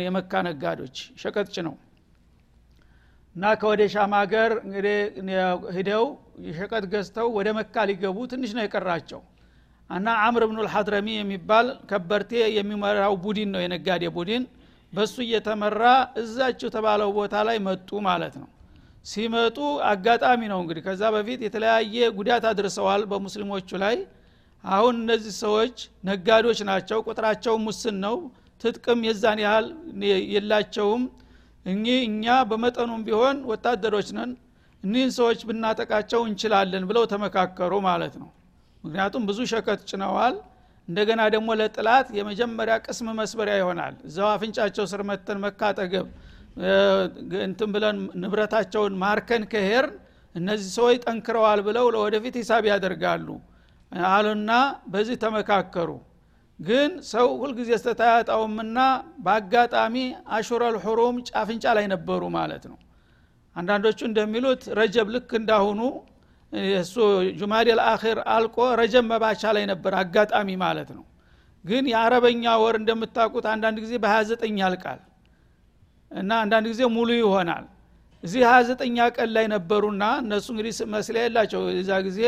የመካ 0.07 0.43
ነጋዶች 0.49 0.97
ሸቀጥጭ 1.23 1.57
ነው። 1.69 1.75
እና 3.37 3.51
ከወደ 3.61 3.83
ሻም 3.93 4.13
ሀገር 4.19 4.51
ሂደው 5.77 6.05
ሸቀጥ 6.57 6.85
ገዝተው 6.93 7.29
ወደ 7.37 7.49
መካ 7.59 7.85
ሊገቡ 7.91 8.19
ትንሽ 8.33 8.51
ነው 8.57 8.63
የቀራቸው 8.65 9.21
እና 9.90 10.07
አምር 10.25 10.42
ብኑ 10.49 10.59
ልሐድረሚ 10.66 11.09
የሚባል 11.16 11.66
ከበርቴ 11.90 12.30
የሚመራው 12.57 13.14
ቡድን 13.23 13.50
ነው 13.54 13.61
የነጋዴ 13.62 14.04
ቡድን። 14.16 14.42
በሱ 14.92 15.16
እየተመራ 15.25 15.83
እዛችሁ 16.23 16.68
ተባለው 16.75 17.11
ቦታ 17.16 17.35
ላይ 17.49 17.57
መጡ 17.66 17.90
ማለት 18.07 18.35
ነው። 18.42 18.49
ሲመጡ 19.04 19.59
አጋጣሚ 19.90 20.40
ነው 20.52 20.59
እንግዲህ 20.62 20.83
ከዛ 20.87 21.02
በፊት 21.14 21.40
የተለያየ 21.47 22.09
ጉዳት 22.18 22.45
አድርሰዋል 22.50 23.02
በሙስሊሞቹ 23.11 23.71
ላይ። 23.85 23.97
አሁን 24.64 24.95
እነዚህ 25.02 25.35
ሰዎች 25.42 25.76
ነጋዴዎች 26.09 26.61
ናቸው 26.71 26.99
ቁጥራቸው 27.07 27.54
ሙስን 27.66 27.97
ነው 28.04 28.16
ትጥቅም 28.61 29.00
የዛን 29.09 29.40
ያህል 29.45 29.66
የላቸውም። 30.35 31.02
እኚህ 31.66 31.99
እኛ 32.09 32.26
በመጠኑም 32.50 33.02
ቢሆን 33.07 33.38
ወታደሮች 33.50 34.09
ነን 34.16 34.30
እኒህን 34.83 35.12
ሰዎች 35.18 35.40
ብናጠቃቸው 35.49 36.21
እንችላለን 36.28 36.85
ብለው 36.90 37.04
ተመካከሩ 37.12 37.73
ማለት 37.88 38.14
ነው 38.23 38.28
ምክንያቱም 38.85 39.23
ብዙ 39.28 39.38
ሸቀጥ 39.52 39.80
ጭነዋል። 39.90 40.37
እንደገና 40.88 41.23
ደግሞ 41.35 41.49
ለጥላት 41.61 42.06
የመጀመሪያ 42.18 42.75
ቅስም 42.85 43.08
መስበሪያ 43.18 43.54
ይሆናል። 43.61 43.94
እዛው 44.08 44.28
አፍንጫቸው 44.35 44.85
ስር 44.92 45.02
መተን 45.08 45.38
መካጠገብ 45.44 46.06
እንትን 47.47 47.70
ብለን 47.75 47.97
ንብረታቸውን 48.23 48.94
ማርከን 49.02 49.42
ከሄርን 49.52 49.94
እነዚህ 50.35 50.70
ሰዎች 50.78 50.97
ጠንክረዋል 51.04 51.61
ብለው 51.66 51.87
ለወደፊት 51.94 52.35
ሂሳብ 52.40 52.64
ያደርጋሉ። 52.70 53.28
አሉና 54.11 54.52
በዚህ 54.88 55.16
ተመካከሩ። 55.23 55.90
ግን 56.58 56.90
ሰው 57.11 57.26
ሁልጊዜ 57.40 57.70
ስተታያጣውምና 57.80 58.78
በአጋጣሚ 59.25 59.94
አሹረል 60.37 60.76
ሑሩም 60.85 61.16
ጫፍንጫ 61.28 61.64
ላይ 61.78 61.87
ነበሩ 61.92 62.23
ማለት 62.37 62.64
ነው። 62.70 62.78
አንዳንዶቹ 63.56 64.00
እንደሚሉት 64.08 64.62
ረጀብ 64.78 65.08
ልክ 65.14 65.30
እንዳሁኑ 65.40 65.80
እሱ 66.76 66.95
ጁማዴ 67.38 67.69
ልአኪር 67.78 68.19
አልቆ 68.35 68.57
ረጀብ 68.81 69.05
መባቻ 69.11 69.43
ላይ 69.57 69.64
ነበር 69.73 69.93
አጋጣሚ 70.00 70.49
ማለት 70.62 70.90
ነው። 70.97 71.05
ግን 71.64 71.85
የአረበኛ 71.93 72.45
ወር 72.62 72.75
እንደምታውቁት 72.81 73.47
አንዳንድ 73.52 73.78
ጊዜ 73.85 73.95
በ29 74.05 74.61
ያልቃል 74.62 75.00
እና 76.11 76.31
አንዳንድ 76.43 76.67
ጊዜ 76.73 76.83
ሙሉ 76.95 77.09
ይሆናል። 77.19 77.64
እዚህ 78.23 78.43
29ኛ 78.47 78.99
ቀን 79.17 79.28
ላይ 79.37 79.45
ነበሩና 79.55 80.05
እነሱ 80.23 80.47
እንግዲህ 80.55 80.73
መስሊያ 80.95 81.23
የላቸው 81.26 81.62
የዛ 81.76 81.90
ጊዜ 82.07 82.21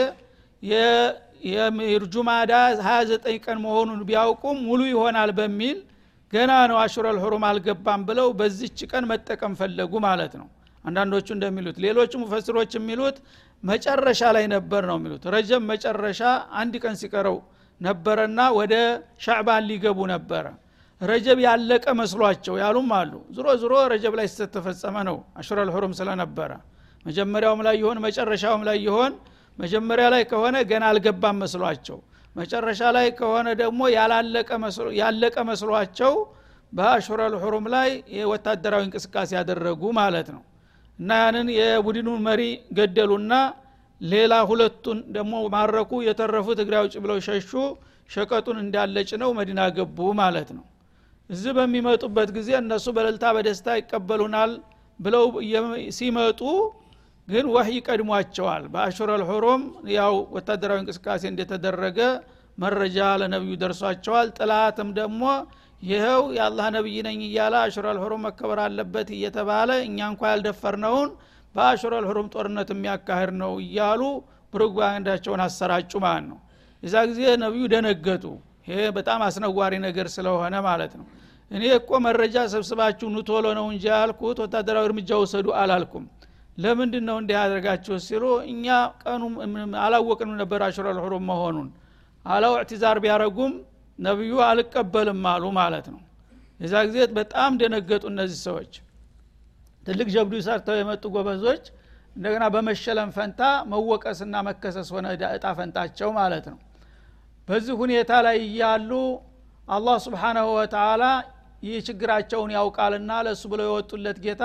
የጁማዳ 1.84 2.52
29 2.82 3.38
ቀን 3.44 3.58
መሆኑን 3.64 4.00
ቢያውቁም 4.08 4.58
ሙሉ 4.66 4.80
ይሆናል 4.92 5.30
በሚል 5.38 5.78
ገና 6.32 6.52
ነው 6.70 6.76
አሹረል 6.82 7.18
ሁሩም 7.22 7.44
አልገባም 7.48 8.02
ብለው 8.08 8.28
በዚች 8.40 8.78
ቀን 8.90 9.04
መጠቀም 9.10 9.54
ፈለጉ 9.60 9.92
ማለት 10.06 10.34
ነው 10.40 10.48
አንዳንዶቹ 10.84 11.28
እንደሚሉት 11.36 11.76
ሌሎቹ 11.84 12.12
ሙፈስሮች 12.22 12.72
የሚሉት 12.78 13.16
መጨረሻ 13.62 14.20
ላይ 14.36 14.44
ነበር 14.54 14.82
ነው 14.90 14.96
የሚሉት። 15.00 15.24
ረጀብ 15.34 15.62
መጨረሻ 15.70 16.20
አንድ 16.60 16.74
ቀን 16.82 16.94
ሲቀረው 17.00 17.36
ነበረና 17.80 18.40
ወደ 18.58 18.74
ሻዕባን 19.24 19.64
ሊገቡ 19.70 19.98
ነበረ። 20.12 20.46
ረጀብ 21.00 21.38
ያለቀ 21.46 21.84
መስሏቸው 22.00 22.54
ያሉም 22.62 22.88
አሉ። 22.96 23.12
ዝሮ 23.36 23.46
ዝሮ 23.62 23.74
ረጀብ 23.92 24.14
ላይ 24.18 24.26
ስተተፈጸመ 24.32 24.96
ነው። 25.08 25.16
አሹረል 25.40 25.70
ሁሩም 25.74 25.92
ስለነበረ 26.00 26.50
መጀመሪያውም 27.06 27.60
ላይ 27.66 27.76
ይሆን 27.82 27.98
መጨረሻውም 28.06 28.62
ላይ 28.68 28.78
ይሆን 28.86 29.12
መጀመሪያ 29.58 30.06
ላይ 30.14 30.22
ከሆነ 30.30 30.56
ገና 30.70 30.84
አልገባም 30.90 31.38
መስሏቸው። 31.42 31.98
መጨረሻ 32.36 32.80
ላይ 32.96 33.06
ከሆነ 33.18 33.48
ደግሞ 33.62 33.80
ያለቀ 35.00 35.38
መስሏቸው 35.50 36.12
በአሹረል 36.72 37.34
ሁሩም 37.42 37.64
ላይ 37.74 37.88
የወታደራዊ 38.18 38.82
እንቅስቃሴ 38.86 39.30
ያደረጉ 39.38 39.82
ማለት 39.98 40.28
ነው 40.34 40.42
እና 41.00 41.10
ያንን 41.22 41.48
የቡድኑን 41.56 42.20
መሪ 42.26 42.42
ገደሉና 42.78 43.34
ሌላ 44.00 44.34
ሁለቱን 44.50 44.98
ደግሞ 45.12 45.32
ማረኩ። 45.54 45.90
የተረፉት 46.06 46.58
እግሬ 46.62 46.74
አውጭ 46.80 46.94
ብለው 47.04 47.18
ሸሹ። 47.26 47.50
ሸቀጡን 48.10 48.58
እንዳለጭ 48.62 49.10
ነው 49.22 49.30
መዲና 49.38 49.60
ገቡ 49.76 49.98
ማለት 50.20 50.48
ነው። 50.56 50.64
እዚህ 51.30 51.52
በሚመጡበት 51.58 52.28
ጊዜ 52.36 52.50
እነሱ 52.60 52.86
በለልታ 52.96 53.24
በደስታ 53.36 53.76
ይቀበሉናል 53.78 54.52
ብለው 55.00 55.24
ሲመጡ 55.98 56.40
ግን 57.28 57.46
ወህይ 57.54 57.76
ቀድሟቸዋል። 57.86 58.64
በአሹረል 58.72 59.22
ሁሩም 59.28 59.62
ያው 59.96 60.14
ወታደራዊ 60.36 60.78
እንቅስቃሴ 60.82 61.22
እንደተደረገ 61.30 61.98
መረጃ 62.58 62.98
ለነቢዩ 63.20 63.54
ደርሷቸዋል። 63.62 64.28
ጥላትም 64.38 64.88
ደግሞ 64.98 65.22
ይኸው 65.82 66.22
የአላህ 66.36 66.66
ነቢይ 66.74 66.98
ነኝ 67.06 67.20
እያለ 67.26 67.54
አሹረል 67.62 67.98
ሁሩም 68.02 68.22
መከበር 68.26 68.58
አለበት 68.64 69.08
እየተባለ 69.16 69.70
እኛ 69.86 69.98
እንኳ 70.12 70.22
ያልደፈርነውን 70.32 71.10
በአሹረል 71.54 72.04
ሁሩም 72.10 72.26
ጦርነት 72.34 72.68
የሚያካሂድ 72.74 73.32
ነው 73.42 73.52
እያሉ 73.64 74.02
ፕሮፓጋንዳቸውን 74.52 75.40
አሰራጩ 75.46 75.92
ማለት 76.04 76.26
ነው። 76.30 76.38
የዛ 76.82 76.96
ጊዜ 77.10 77.20
ነቢዩ 77.42 77.64
ደነገጡ። 77.72 78.24
ይሄ 78.68 78.80
በጣም 78.96 79.20
አስነዋሪ 79.26 79.74
ነገር 79.86 80.06
ስለሆነ 80.14 80.54
ማለት 80.66 80.92
ነው። 80.98 81.06
እኔ 81.50 81.64
እኮ 81.78 81.90
መረጃ 82.04 82.36
ሰብስባችሁ 82.52 83.06
ኑቶሎ 83.14 83.46
ነው 83.58 83.66
እንጂ 83.72 83.84
ያልኩት 83.92 84.38
ወታደራዊ 84.44 84.84
እርምጃ 84.88 85.10
ውሰዱ 85.22 85.48
አላልኩም። 85.60 86.04
ለምንድን 86.58 87.04
ነው 87.08 87.16
እንዲህ 87.20 87.36
ያደርጋችሁ 87.40 87.94
ሲሉ 88.06 88.24
እኛ 88.52 88.66
ቀኑ 89.02 89.22
አላወቅንም 89.84 90.36
ነበር 90.42 90.60
አሹረል 90.66 90.98
ሁሩም 91.04 91.24
መሆኑን። 91.30 91.68
አላው 92.24 92.54
እዕትዛር 92.58 92.96
ቢያረጉም 93.04 93.52
ነቢዩ 94.00 94.34
አልቀበልም 94.46 95.24
አሉ 95.30 95.44
ማለት 95.58 95.86
ነው። 95.94 96.00
የዛ 96.60 96.74
ጊዜ 96.88 96.98
በጣም 97.18 97.50
ደነገጡ 97.60 98.04
እነዚህ 98.12 98.38
ሰዎች። 98.46 98.72
ትልቅ 99.86 100.08
ጀብዱ 100.14 100.40
ሰርተው 100.46 100.76
የመጡ 100.78 101.04
ጎበዞች 101.14 101.64
እንደገና 102.16 102.44
በመሸለም 102.54 103.10
ፈንታ 103.16 103.40
መወቀስና 103.70 104.36
መከሰስ 104.48 104.88
ሆነ 104.94 105.06
እጣ 105.30 105.46
ፈንታቸው 105.58 106.08
ማለት 106.18 106.46
ነው። 106.52 106.58
በዚህ 107.48 107.74
ሁኔታ 107.82 108.12
ላይ 108.26 108.36
እያሉ 108.46 108.90
አላህ 109.68 109.96
ስብሓናሁ 110.06 110.48
ወተላ 110.56 111.04
ይህ 111.62 111.78
ችግራቸውን 111.88 112.50
ያውቃልና 112.56 113.12
ለእሱ 113.26 113.44
ብለው 113.52 113.66
የወጡለት 113.68 114.18
ጌታ 114.24 114.44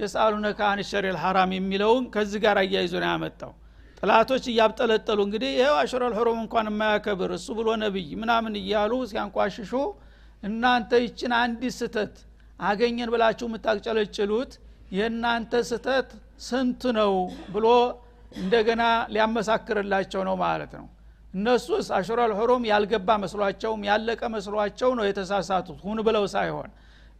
የስአሉነከ 0.00 0.60
አን 0.68 0.80
ሸሪል 0.90 1.16
ሐራም 1.22 1.50
የሚለውን 1.56 2.04
ከዚህ 2.14 2.40
ጋር 2.44 2.56
አያይዞ 2.62 2.94
ነው 3.02 3.08
ያመጣው 3.10 3.52
ጥላቶች 4.02 4.44
እያብጠለጠሉ 4.50 5.18
እንግዲህ 5.26 5.50
ይኸው 5.54 5.76
አሽረል 5.80 6.14
ሑሩም 6.18 6.38
እንኳን 6.44 6.68
የማያከብር 6.70 7.30
እሱ 7.36 7.48
ብሎ 7.58 7.68
ነቢይ 7.82 8.08
ምናምን 8.22 8.54
እያሉ 8.60 8.92
ሲያንቋሽሹ 9.10 9.72
እናንተ 10.42 10.90
ይችን 11.04 11.32
አንዲት 11.38 11.74
ስተት 11.76 12.14
አገኘን 12.60 13.10
ብላችሁ 13.14 13.46
የምታቅጨለጭሉት 13.48 14.52
የእናንተ 14.92 15.62
ስተት 15.68 16.08
ስንት 16.46 16.82
ነው 16.98 17.12
ብሎ 17.54 17.66
እንደገና 18.34 18.82
ሊያመሳክርላቸው 19.14 20.20
ነው 20.28 20.36
ማለት 20.42 20.72
ነው። 20.78 20.86
እነሱስ 21.34 21.86
አሽረል 21.96 22.32
ሑሩም 22.38 22.62
ያልገባ 22.70 23.10
መስሏቸውም 23.22 23.82
ያለቀ 23.90 24.22
መስሏቸው 24.34 24.90
ነው 24.98 25.04
የተሳሳቱት 25.08 25.78
ሁን 25.86 25.98
ብለው 26.06 26.24
ሳይሆን። 26.34 26.70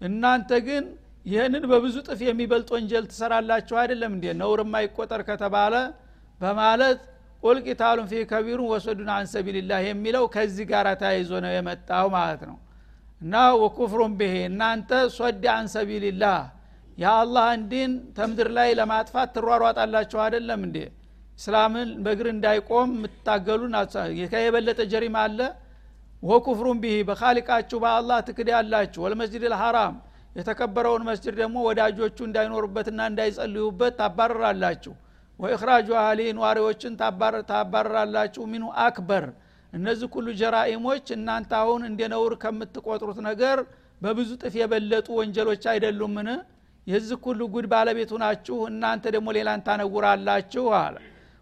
እናንተ 0.01 0.51
ግን 0.66 0.85
ይህንን 1.27 1.64
በብዙ 1.71 1.97
ጥፍ 2.09 2.21
የሚበልጥ 2.29 2.68
ወንጀል 2.77 3.05
ትሰራላችሁ 3.11 3.75
አይደለም 3.83 4.12
እንዴ? 4.16 4.27
ነውር 4.40 4.61
የማይቆጠር 4.64 5.23
ከተባለ 5.29 5.75
በማለት 6.42 7.00
ቁልቂታሉን 7.42 8.07
ፊ 8.11 8.20
ከቢሩን 8.31 8.68
ወሰዱን 8.72 9.11
አንሰቢልላህ 9.14 9.81
የሚለው 9.88 10.24
ከዚህ 10.35 10.66
ጋር 10.72 10.87
ተያይዞ 11.00 11.33
ነው 11.44 11.52
የመጣው 11.57 12.07
ማለት 12.16 12.42
ነው። 12.50 12.57
እና 13.20 13.35
ወኩፍሩን 13.62 14.12
ብሄ 14.20 14.35
እናንተ 14.50 14.90
ሶድ 15.16 15.44
አንሰቢልላህ 15.57 16.38
የአላህን 16.98 17.62
ዲን 17.70 17.92
ተምድር 18.16 18.48
ላይ 18.57 18.70
ለማጥፋት 18.78 19.28
ትሯሯጣላችሁ 19.37 20.18
አይደለም 20.24 20.61
እንዴ? 20.66 20.78
እስላምን 21.38 21.88
በእግር 22.05 22.26
እንዳይቆም 22.33 22.88
የምትታገሉ 22.96 23.61
የበለጠ 24.46 24.81
ጀሪማ 24.92 25.16
አለ? 25.26 25.38
ወኩፍሩን 26.22 26.78
ብሂ 26.83 26.96
በካሊቃችሁ 27.09 27.78
በአላህ 27.85 28.18
ትክድ 28.26 28.48
ያላችሁ 28.55 29.00
ወልመስጅድ 29.05 29.44
ልሐራም 29.52 29.94
የተከበረውን 30.37 31.02
መስጅድ 31.09 31.35
ደግሞ 31.40 31.57
ወዳጆቹ 31.68 32.18
እንዳይኖሩበትና 32.28 33.00
እንዳይጸልዩበት 33.11 33.94
ታባረራላችሁ 33.98 34.92
ወኢክራጁ 35.42 35.88
አህሊ 36.00 36.20
ነዋሪዎችን 36.37 36.92
ታባረራላችሁ 37.50 38.42
ሚኑ 38.50 38.64
አክበር። 38.85 39.24
እነዚህ 39.72 40.09
ሁሉ 40.14 40.28
ጀራኢሞች 40.40 41.07
እናንተ 41.16 41.50
አሁን 41.61 41.83
እንደ 41.88 42.00
ነውር 42.12 42.33
ከምትቆጥሩት 42.42 43.18
ነገር 43.28 43.59
በብዙ 44.02 44.31
ጥፍ 44.42 44.55
የበለጡ 44.61 45.09
ወንጀሎች 45.18 45.64
አይደሉምን? 45.72 46.28
የዚህ 46.87 47.18
ሁሉ 47.24 47.40
ጉድ 47.55 47.66
ባለቤቱ 47.72 48.12
ናችሁ 48.22 48.57
እናንተ 48.70 49.05
ደግሞ 49.14 49.28
ሌላን 49.37 49.61
ታነውራላችሁ 49.66 50.64
አለ። 50.81 50.96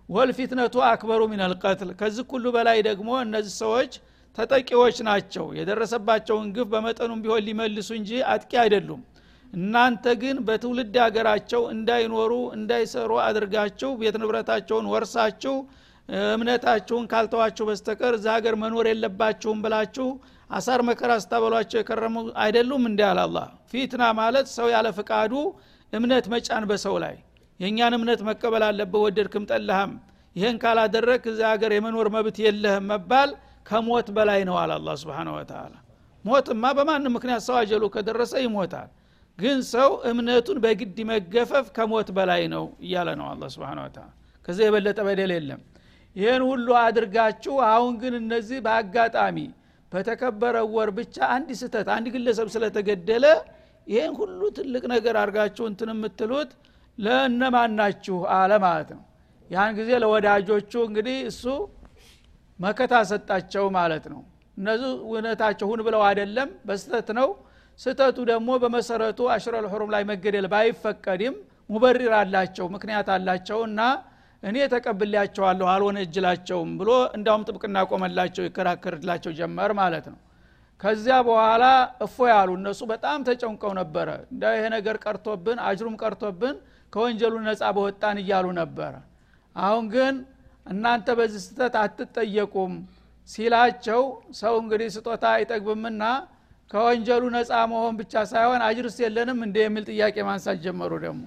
ወልፊትነቱ 0.08 0.74
አክበሩ 0.88 1.20
ሚን 1.32 1.42
አልቀትል 1.46 1.90
ከዚህ 2.00 2.24
ሁሉ 2.32 2.46
በላይ 2.56 2.78
ደግሞ 2.88 3.10
እነዚህ 3.24 3.54
ሰዎች 3.62 3.92
ተጠቂዎች 4.38 4.96
ናቸው። 5.08 5.46
የደረሰባቸውን 5.58 6.48
ግፍ 6.56 6.68
በመጠኑም 6.72 7.20
ቢሆን 7.24 7.44
ሊመልሱ 7.48 7.90
እንጂ 8.00 8.10
አጥቂ 8.32 8.52
አይደሉም 8.64 9.00
እናንተ 9.52 10.04
ግን 10.20 10.36
በትውልድ 10.46 10.96
ሀገራቸው 11.04 11.62
እንዳይኖሩ 11.74 12.32
እንዳይሰሩ 12.56 13.12
አድርጋችሁ 13.24 13.90
ቤት 14.00 14.16
ንብረታቸውን 14.22 14.88
ወርሳችሁ 14.92 15.54
እምነታችሁን 16.28 17.04
ካልተዋችሁ 17.10 17.64
በስተቀር 17.68 18.14
እዛ 18.18 18.26
ሀገር 18.36 18.54
መኖር 18.62 18.86
የለባችሁም 18.90 19.58
ብላችሁ 19.64 20.06
አሳር 20.50 20.80
መከራ 20.88 21.12
ስታበሏቸው 21.24 21.78
የከረሙ 21.80 22.14
አይደሉም 22.44 22.84
እንዲ 22.90 23.02
አላ 23.08 23.38
ፊትና 23.72 24.04
ማለት 24.20 24.46
ሰው 24.56 24.68
ያለ 24.74 24.88
ፍቃዱ 24.96 25.34
እምነት 25.92 26.26
መጫን 26.32 26.64
በሰው 26.70 26.96
ላይ። 27.04 27.16
የእኛን 27.60 27.94
እምነት 27.96 28.20
መቀበል 28.28 28.64
አለብህ 28.68 29.02
ወደድክም 29.06 29.44
ጠላህም። 29.50 29.92
ይህን 30.36 30.56
ካላደረግ 30.62 31.22
እዚ 31.30 31.40
ሀገር 31.50 31.70
የመኖር 31.76 32.08
መብት 32.16 32.36
የለህም 32.44 32.84
መባል 32.92 33.30
ከሞት 33.66 34.08
በላይ 34.16 34.40
ነው 34.48 34.56
አለ 34.60 34.72
አላ 34.78 34.90
ስብን 35.00 35.28
ወተላ 35.34 35.72
ሞትማ 36.24 36.64
በማንም 36.78 37.12
ምክንያት 37.16 37.42
ሰው 37.46 37.56
አጀሉ 37.60 37.84
ከደረሰ 37.94 38.32
ይሞታል 38.44 38.88
ግን 39.40 39.59
ሰው 39.70 39.90
እምነቱን 40.11 40.59
በግድ 40.64 40.98
መገፈፍ 41.11 41.66
ከሞት 41.76 42.09
በላይ 42.16 42.42
ነው 42.55 42.64
እያለ 42.85 43.09
ነው 43.20 43.26
አላ 43.31 43.44
ስብን 43.55 43.79
ወተላ 43.83 44.07
ከዚህ 44.48 44.62
የበለጠ 44.66 44.98
በደል 45.09 45.33
የለም። 45.37 45.61
ይህን 46.16 46.42
ሁሉ 46.48 46.68
አድርጋችሁ 46.83 47.55
አሁን 47.68 47.94
ግን 48.03 48.14
እነዚህ 48.20 48.59
በአጋጣሚ 48.66 49.37
በተከበረ 49.92 50.57
ወር 50.74 50.90
ብቻ 50.98 51.16
አንድ 51.35 51.48
ስተት 51.61 51.88
አንድ 51.94 52.07
ግለሰብ 52.14 52.48
ስለተገደለ 52.55 53.26
ይህን 53.87 54.12
ሁሉ 54.20 54.40
ትልቅ 54.59 54.83
ነገር 54.92 55.14
አድርጋችሁ 55.20 55.64
እንትን 55.70 55.90
የምትሉት 55.94 56.50
ለእነማን 56.98 57.72
ናችሁ 57.79 58.18
አለ 58.37 58.53
ማለት 58.64 58.90
ነው። 58.96 59.03
ያን 59.50 59.72
ጊዜ 59.79 59.90
ለወዳጆቹ 60.03 60.72
እንግዲህ 60.88 61.16
እሱ 61.31 61.44
መከታ 62.59 62.94
ሰጣቸው 63.11 63.64
ማለት 63.79 64.05
ነው። 64.12 64.20
እነዚህ 64.57 64.90
እውነታቸው 65.05 65.66
ሁን 65.70 65.81
ብለው 65.87 66.03
አይደለም 66.09 66.48
በስተት 66.68 67.09
ነው 67.18 67.29
ስተቱ 67.80 68.18
ደግሞ 68.30 68.50
በመሰረቱ 68.62 69.20
አሽረል 69.34 69.66
ሑሩም 69.72 69.90
ላይ 69.94 70.02
መገደል 70.10 70.46
ባይፈቀድም 70.52 71.34
ሙበሪር 71.70 72.14
አላቸው 72.18 72.66
ምክንያት 72.74 73.08
አላቸው 73.14 73.60
እና 73.68 73.80
እኔ 74.42 74.56
ተቀብሌያቸዋለሁ 74.72 75.66
አልወነጅላቸውም 75.72 76.70
ብሎ 76.80 76.90
እንዳውም 77.16 77.42
ጥብቅና 77.48 77.78
ቆመላቸው 77.90 78.44
ይከራከርላቸው 78.46 79.32
ጀመር 79.38 79.72
ማለት 79.80 80.06
ነው። 80.12 80.18
ከዚያ 80.80 81.16
በኋላ 81.26 81.64
እፎ 82.04 82.16
ያሉ 82.30 82.50
እነሱ 82.58 82.80
በጣም 82.92 83.24
ተጨንቀው 83.26 83.72
ነበረ። 83.80 84.08
እንደ 84.32 84.44
ይሄ 84.54 84.64
ነገር 84.76 84.96
ቀርቶብን 85.04 85.58
አጅሩም 85.66 85.96
ቀርቶብን 86.02 86.54
ከወንጀሉ 86.92 87.34
ነፃ 87.46 87.62
በወጣን 87.76 88.18
እያሉ 88.22 88.46
ነበረ። 88.60 88.94
አሁን 89.56 89.84
ግን 89.94 90.14
እናንተ 90.66 91.08
በዚህ 91.18 91.40
ስተት 91.46 91.74
አትጠየቁም 91.82 92.72
ሲላቸው 93.28 94.02
ሰው 94.40 94.54
እንግዲህ 94.62 94.88
ስጦታ 94.96 95.24
አይጠግብምና 95.36 96.02
ከወንጀሉ 96.70 97.22
ነፃ 97.35 97.52
መሆን 97.70 97.94
ብቻ 98.00 98.14
ሳይሆን 98.33 98.61
አጅርስ 98.66 98.96
የለንም 99.04 99.38
እንደ 99.46 99.56
የሚል 99.64 99.85
ጥያቄ 99.90 100.16
ማንሳት 100.28 100.59
ጀመሩ 100.64 100.92
ደግሞ። 101.04 101.22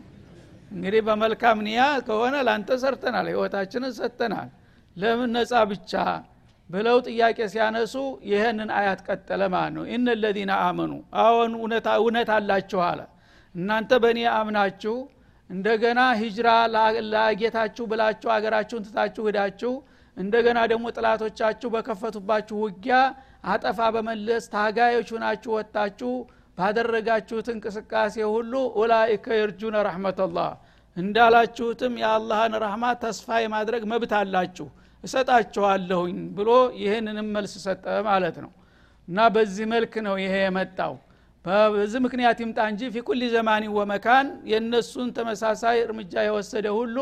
እንግዲህ 0.71 1.01
በመልካም 1.08 1.58
ንያ 1.65 1.79
ከሆነ 2.08 2.36
ላንተ 2.47 2.77
ሰርተናል 2.84 3.27
ህይወታችንን 3.32 3.91
ሰጥተናል። 3.97 4.49
ለምን 4.97 5.29
ነፃ 5.38 5.51
ብቻ 5.71 5.91
ብለው 6.69 6.97
ጥያቄ 7.08 7.38
ሲያነሱ 7.53 7.95
ይህንን 8.29 8.69
አያት 8.77 8.99
ቀጠለ 9.08 9.41
ማለት 9.53 9.73
ነው። 9.77 9.84
ኢነ 9.93 10.08
ለዚነ 10.21 10.51
አመኑ 10.67 10.91
አዎን 11.23 11.53
እውነት 11.97 12.29
አላችሁ 12.38 12.82
አለ። 12.89 13.01
እናንተ 13.56 13.91
በእኔ 14.03 14.19
አምናችሁ 14.38 14.95
እንደገና 15.49 16.01
ሂጅራ 16.21 16.49
ላጌታችሁ 17.13 17.84
ብላችሁ 17.91 18.29
አገራችሁን 18.36 18.86
ትታችሁ 18.88 19.23
ሂዳችሁ 19.27 19.73
እንደገና 20.17 20.60
ደግሞ 20.71 20.86
ጥላቶቻችሁ 20.95 21.69
በከፈቱባችሁ 21.75 22.56
ውጊያ 22.63 22.97
አጠፋ 23.43 23.79
በመለስ 23.95 24.43
ታጋዮች 24.53 25.10
ሁናችሁ 25.15 25.51
ወጥታችሁ 25.58 26.12
ባደረጋችሁት 26.58 27.47
እንቅስቃሴ 27.53 28.15
ሁሉ 28.34 28.53
ኡላይከ 28.79 29.27
የርጁነ 29.39 29.75
ረሕመተላህ። 29.88 30.51
እንዳላችሁትም 30.97 31.93
የአላህን 32.01 32.53
ረህማ 32.63 32.84
ተስፋ 33.03 33.39
የማድረግ 33.43 33.84
መብት 33.91 34.12
አላችሁ። 34.19 34.67
እሰጣችኋለሁኝ 35.03 36.17
ብሎ 36.36 36.49
ይህንንም 36.82 37.27
መልስ 37.36 37.53
ሰጠ 37.65 37.86
ማለት 38.08 38.38
ነው። 38.43 38.51
እና 39.08 39.19
በዚህ 39.36 39.65
መልክ 39.73 39.93
ነው 40.06 40.15
ይሄ 40.23 40.36
የመጣው። 40.43 40.93
በዚህ 41.73 41.99
ምክንያት 42.06 42.38
ይምጣ 42.43 42.60
እንጂ 42.71 42.82
ፊኩል 42.93 43.21
ዘማኒ 43.34 43.63
ወመካን 43.77 44.27
የእነሱን 44.51 45.10
ተመሳሳይ 45.17 45.77
እርምጃ 45.86 46.13
የወሰደ 46.27 46.67
ሁሉ 46.77 46.97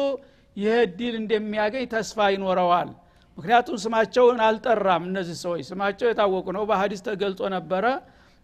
ይህ 0.58 0.78
እድል 0.86 1.14
እንደሚያገኝ 1.20 1.86
ተስፋ 1.94 2.30
ይኖረዋል 2.34 2.90
ምክንያቱም 3.38 3.78
ስማቸውን 3.84 4.40
አልጠራም 4.46 5.04
እነዚህ 5.10 5.38
ሰዎች። 5.44 5.62
ስማቸው 5.70 6.08
የታወቁ 6.10 6.48
ነው። 6.58 6.64
በሀዲስ 6.70 7.02
ተገልጾ 7.08 7.42
ነበረ። 7.56 7.86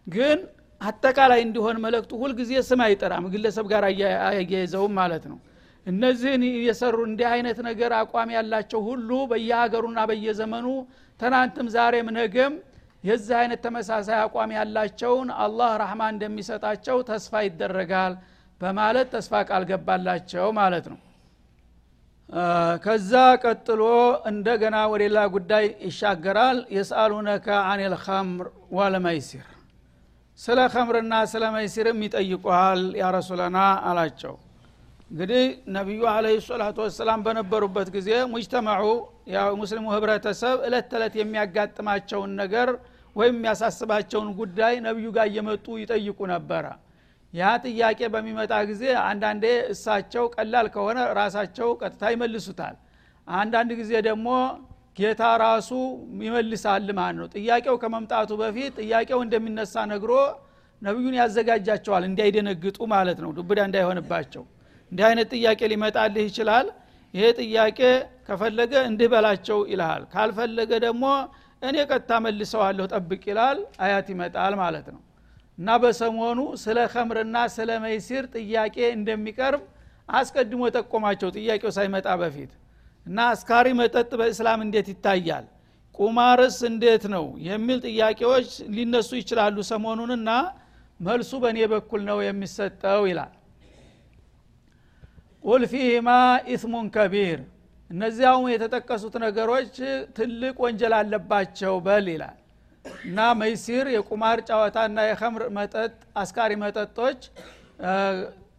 ግን 0.06 0.38
አጠቃላይ 0.80 1.40
እንዲሆን 1.44 1.76
መልእክቱ 1.84 2.12
ሁልጊዜ 2.20 2.52
ስም 2.68 2.80
አይጠራም 2.84 3.24
ግለሰብ 3.32 3.66
ጋር 3.72 3.84
አያይዘውም 4.28 4.92
ማለት 5.00 5.24
ነው። 5.30 5.38
እነዚህን 5.86 6.42
የሰሩ 6.66 6.96
እንዲህ 7.08 7.28
አይነት 7.34 7.58
ነገር 7.68 7.90
አቋም 7.98 8.30
ያላቸው 8.36 8.80
ሁሉ 8.88 9.10
በየሀገሩና 9.30 10.00
በየዘመኑ 10.10 10.66
ትናንትም 11.20 11.68
ዛሬም 11.76 12.08
ነገም 12.18 12.54
የዚህ 13.04 13.34
አይነት 13.40 13.60
ተመሳሳይ 13.66 14.18
አቋም 14.22 14.50
ያላቸውን 14.56 15.28
አላህ 15.44 15.70
ረህማ 15.82 16.02
እንደሚሰጣቸው 16.14 16.96
ተስፋ 17.10 17.42
ይደረጋል 17.46 18.14
በማለት 18.60 19.08
ተስፋ 19.14 19.42
ቃል 19.50 19.64
ገባላቸው 19.70 20.46
ማለት 20.58 20.86
ነው 20.92 20.98
ከዛ 22.84 23.12
ቀጥሎ 23.42 23.82
እንደገና 24.30 24.76
ወደ 24.92 25.02
ሌላ 25.04 25.20
ጉዳይ 25.34 25.66
ይሻገራል። 25.86 26.58
የስአሉነከ 26.76 27.46
አን 27.68 27.80
ልኸምር 27.92 28.46
ወለመይሲር 28.78 29.46
ስለ 30.38 30.58
ከምርና 30.72 31.14
ስለ 31.30 31.44
መይሲርም 31.54 32.02
ይጠይቁሃል 32.06 32.82
ያ 33.00 33.06
ረሱለና 33.16 33.58
አላቸው። 33.88 34.34
እንግዲህ 35.10 35.44
ነቢዩ 35.76 36.00
አለ 36.12 36.26
ሰላቱ 36.48 36.78
ወሰላም 36.86 37.20
በነበሩበት 37.26 37.88
ጊዜ 37.94 38.10
ሙጅተማዑ 38.32 38.84
ሙስሊሙ 39.60 39.86
ህብረተሰብ 39.94 40.58
እለት 40.68 40.86
ተዕለት 40.92 41.14
የሚያጋጥማቸውን 41.20 42.32
ነገር 42.42 42.70
ወይም 43.16 43.34
የሚያሳስባቸውን 43.38 44.28
ጉዳይ 44.40 44.74
ነቢዩ 44.86 45.08
ጋር 45.16 45.26
እየመጡ 45.30 45.66
ይጠይቁ 45.82 46.18
ነበረ 46.34 46.64
ያ 47.34 47.48
ጥያቄ 47.64 48.00
በሚመጣ 48.12 48.52
ጊዜ 48.70 48.82
አንዳንዴ 49.04 49.44
እሳቸው 49.72 50.24
ቀላል 50.34 50.66
ከሆነ 50.74 50.98
ራሳቸው 51.18 51.68
ቀጥታ 51.80 52.02
ይመልሱታል። 52.14 52.76
አንዳንድ 53.28 53.70
ጊዜ 53.80 53.92
ደግሞ 54.08 54.28
ጌታ 54.98 55.22
ራሱ 55.42 55.70
ይመልሳል 56.26 56.86
ማለት 56.98 57.16
ነው። 57.20 57.26
ጥያቄው 57.36 57.76
ከመምጣቱ 57.82 58.30
በፊት 58.40 58.72
ጥያቄው 58.80 59.20
እንደሚነሳ 59.26 59.84
ነግሮ 59.92 60.12
ነቢዩን 60.82 61.14
ያዘጋጃቸዋል 61.20 62.04
እንዳይደነግጡ 62.08 62.78
ማለት 62.94 63.18
ነው። 63.24 63.30
ዱብዳ 63.38 63.60
እንዳይሆንባቸው 63.68 64.44
እንዲህ 64.92 65.04
አይነት 65.08 65.28
ጥያቄ 65.34 65.60
ሊመጣልህ 65.72 66.24
ይችላል። 66.30 66.66
ይሄ 67.14 67.26
ጥያቄ 67.42 67.78
ከፈለገ 68.28 68.72
እንዲህ 68.88 69.08
በላቸው 69.12 69.58
ይልሃል 69.72 70.02
ካልፈለገ 70.14 70.70
ደግሞ 70.86 71.04
እኔ 71.62 71.76
ቀጥታ 71.90 72.10
መልሰዋለሁ 72.24 72.86
ጠብቅ 72.94 73.22
ይላል 73.30 73.58
አያት 73.84 74.08
ይመጣል 74.12 74.54
ማለት 74.60 74.88
ነው 74.94 75.00
እና 75.58 75.68
በሰሞኑ 75.82 76.40
ስለ 76.62 76.78
ከምርና 76.92 77.36
ስለ 77.54 77.70
መይሲር 77.84 78.24
ጥያቄ 78.36 78.76
እንደሚቀርብ 78.96 79.62
አስቀድሞ 80.08 80.62
ጠቆማቸው 80.76 81.30
ጥያቄው 81.36 81.70
ሳይመጣ 81.76 82.08
በፊት 82.20 82.52
እና 83.06 83.18
አስካሪ 83.32 83.66
መጠጥ 83.80 84.10
በእስላም 84.20 84.60
እንዴት 84.64 84.88
ይታያል? 84.92 85.44
ቁማርስ 85.98 86.56
እንዴት 86.70 87.04
ነው? 87.14 87.24
የሚል 87.48 87.78
ጥያቄዎች 87.88 88.48
ሊነሱ 88.76 89.10
ይችላሉ 89.20 89.56
ሰሞኑንና 89.70 90.30
መልሱ 91.00 91.32
በእኔ 91.42 91.58
በኩል 91.72 92.00
ነው 92.08 92.18
የሚሰጠው 92.26 93.02
ይላል። 93.10 93.32
ቁል 95.44 95.62
ፊህማ 95.72 96.08
ኢስሙን 96.54 96.86
ከቢር 96.94 97.40
እነዚያውም 97.90 98.46
የተጠቀሱት 98.52 99.14
ነገሮች 99.24 99.74
ትልቅ 100.16 100.56
ወንጀል 100.64 100.94
አለባቸው 100.98 101.74
በል 101.86 102.06
ይላል 102.14 102.36
እና 103.04 103.20
መይሲር 103.40 103.86
የቁማር 103.94 104.38
ጨዋታና 104.48 104.98
የከምር 105.08 105.42
መጠጥ 105.56 105.92
አስካሪ 106.22 106.52
መጠጦች 106.62 107.20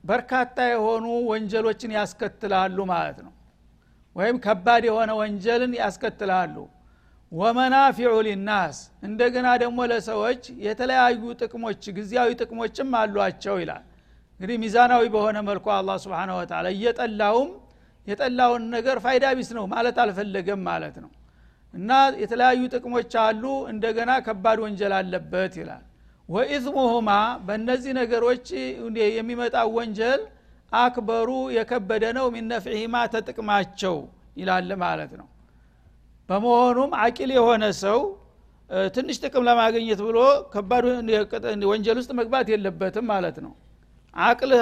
በርካታ 0.03 0.57
የሆኑ 0.71 1.05
ወንጀሎችን 1.31 1.91
ያስከትላሉ 1.97 2.77
ማለት 2.91 3.17
ነው። 3.25 3.33
ወይም 4.15 4.37
ከባድ 4.45 4.83
የሆነ 4.89 5.11
ወንጀልን 5.19 5.73
ያስከትላሉ። 5.79 6.55
ወመናፊዑ 7.31 8.13
ሊናስ 8.27 8.77
እንደገና 9.07 9.47
ደግሞ 9.63 9.79
ለሰዎች 9.91 10.43
የተለያዩ 10.65 11.23
ጥቅሞች 11.41 11.81
ጊዜያዊ 11.97 12.29
ጥቅሞችም 12.41 12.95
አሏቸው 13.01 13.55
ይላል። 13.61 13.83
እንግዲህ 14.39 14.57
ሚዛናዊ 14.63 15.03
በሆነ 15.13 15.37
መልኩ 15.49 15.65
አላ 15.75 15.97
ስብን 16.03 16.31
ወተላ 16.37 16.67
እየጠላውም 16.75 17.49
የጠላውን 18.07 18.63
ነገር 18.75 18.97
ፋይዳ 19.03 19.25
ቢስ 19.37 19.49
ነው 19.57 19.65
ማለት 19.73 19.97
አልፈለገም 20.03 20.61
ማለት 20.69 20.95
ነው 21.03 21.09
እና 21.73 21.91
የተለያዩ 22.21 22.61
ጥቅሞች 22.73 23.13
አሉ። 23.23 23.43
እንደገና 23.71 24.11
ከባድ 24.25 24.59
ወንጀል 24.63 24.93
አለበት 24.99 25.53
ይላል። 25.61 25.83
ወኢዝሙሁማ 26.29 27.09
በእነዚህ 27.45 27.91
ነገሮች 27.99 28.47
የሚመጣው 29.11 29.69
ወንጀል 29.77 30.21
አክበሩ 30.71 31.29
የከበደ 31.55 32.05
ነው። 32.17 32.25
ሚነፍዒሂማ 32.35 32.95
ተጥቅማቸው 33.13 33.95
ይላል 34.37 34.71
ማለት 34.83 35.13
ነው። 35.19 35.27
በመሆኑም 36.29 36.91
አቂል 37.03 37.31
የሆነ 37.37 37.63
ሰው 37.83 37.99
ትንሽ 38.95 39.17
ጥቅም 39.23 39.43
ለማግኘት 39.47 40.01
ብሎ 40.07 40.17
ከባድ 40.53 40.83
ወንጀል 41.71 41.97
ውስጥ 42.01 42.11
መግባት 42.19 42.47
የለበትም 42.53 43.05
ማለት 43.13 43.37
ነው። 43.45 43.53
አቅልህ 44.13 44.61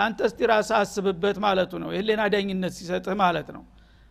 አንተ 0.00 0.20
እስቲ 0.28 0.38
ራስ 0.50 0.70
አስብበት 0.78 1.36
ማለቱ 1.44 1.72
ነው። 1.82 1.90
የህሌና 1.94 2.22
ዳኝነት 2.32 2.72
ሲሰጥህ 2.78 3.16
ማለት 3.22 3.48
ነው 3.56 3.62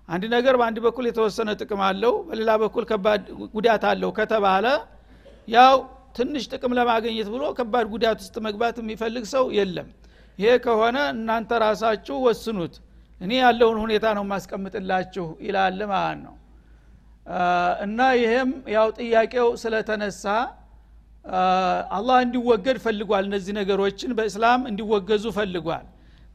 አንድ 0.09 0.23
ነገር 0.33 0.55
በአንድ 0.59 0.77
በኩል 0.85 1.05
የተወሰነ 1.09 1.49
ጥቅም 1.61 1.81
አለው 1.87 2.13
በሌላ 2.27 2.51
በኩል 2.63 2.83
ከባድ 2.89 3.21
ጉዳት 3.55 3.83
አለው 3.91 4.09
ከተባለ 4.17 4.65
ያው 5.47 5.75
ትንሽ 6.17 6.43
ጥቅም 6.51 6.73
ለማግኘት 6.77 7.27
ብሎ 7.33 7.43
ከባድ 7.57 7.85
ጉዳት 7.93 8.19
ውስጥ 8.23 8.35
መግባት 8.45 8.75
የሚፈልግ 8.81 9.23
ሰው 9.33 9.45
የለም። 9.57 9.87
ይሄ 10.39 10.51
ከሆነ 10.65 10.97
እናንተ 11.13 11.51
ራሳችሁ 11.63 12.15
ወስኑት። 12.27 12.75
እኔ 13.21 13.31
ያለውን 13.41 13.77
ሁኔታ 13.83 14.05
ነው 14.17 14.23
ማስቀምጥላችሁ 14.31 15.25
ይላል 15.47 15.79
ማለት 15.91 16.19
ነው። 16.25 16.35
እና 17.85 17.99
ይሄም 18.21 18.49
ያው 18.75 18.87
ጥያቄው 18.99 19.47
ስለተነሳ 19.61 20.23
አላህ 21.97 22.17
እንዲወገድ 22.25 22.77
ፈልጓል። 22.85 23.23
እነዚህ 23.29 23.53
ነገሮችን 23.59 24.11
በእስላም 24.17 24.61
እንዲወገዙ 24.71 25.25
ፈልጓል 25.37 25.85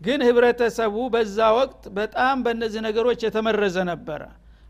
ግን 0.00 0.20
ህብረተሰቡ 0.26 0.96
በዛ 1.14 1.38
ወቅት 1.56 1.82
በጣም 1.96 2.36
በእነዚህ 2.44 2.80
ነገሮች 2.86 3.20
የተመረዘ 3.26 3.76
ነበረ። 3.90 4.22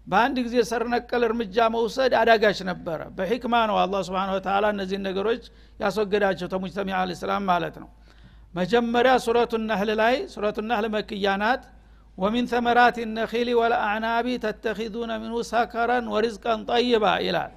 በአንድ 0.07 0.37
ጊዜ 0.47 0.57
ሰርነቀል 0.71 1.23
እርምጃ 1.27 1.57
መውሰድ 1.75 2.13
አዳጋች 2.21 2.59
ነበረ። 2.71 3.01
በሕክማ 3.17 3.55
ነው 3.71 3.77
አላ 3.83 3.97
ስብን 4.07 4.31
ተላ 4.47 4.65
እነዚህን 4.75 5.05
ነገሮች 5.09 5.43
ያስወገዳቸው 5.81 6.49
ተሙጅተሚ 6.55 6.89
አልእስላም 7.01 7.45
ማለት 7.51 7.77
ነው። 7.83 7.89
መጀመሪያ 8.55 9.13
ሱረቱ 9.25 9.53
ነህል 9.65 9.91
ላይ 10.01 10.17
ሱረቱ 10.33 10.59
ነህል 10.71 10.87
መክያ 10.95 11.35
ናት። 11.43 11.63
ወሚን 12.19 12.47
ተመራት 12.53 12.97
ነኪሊ 13.17 13.49
ወልአዕናቢ 13.61 14.27
ተተኪዙነ 14.45 15.11
ሚንሁ 15.23 15.37
ሰከረን 15.51 16.07
ወሪዝቀን 16.15 16.61
ጠይባ 16.71 17.05
ይላል። 17.27 17.53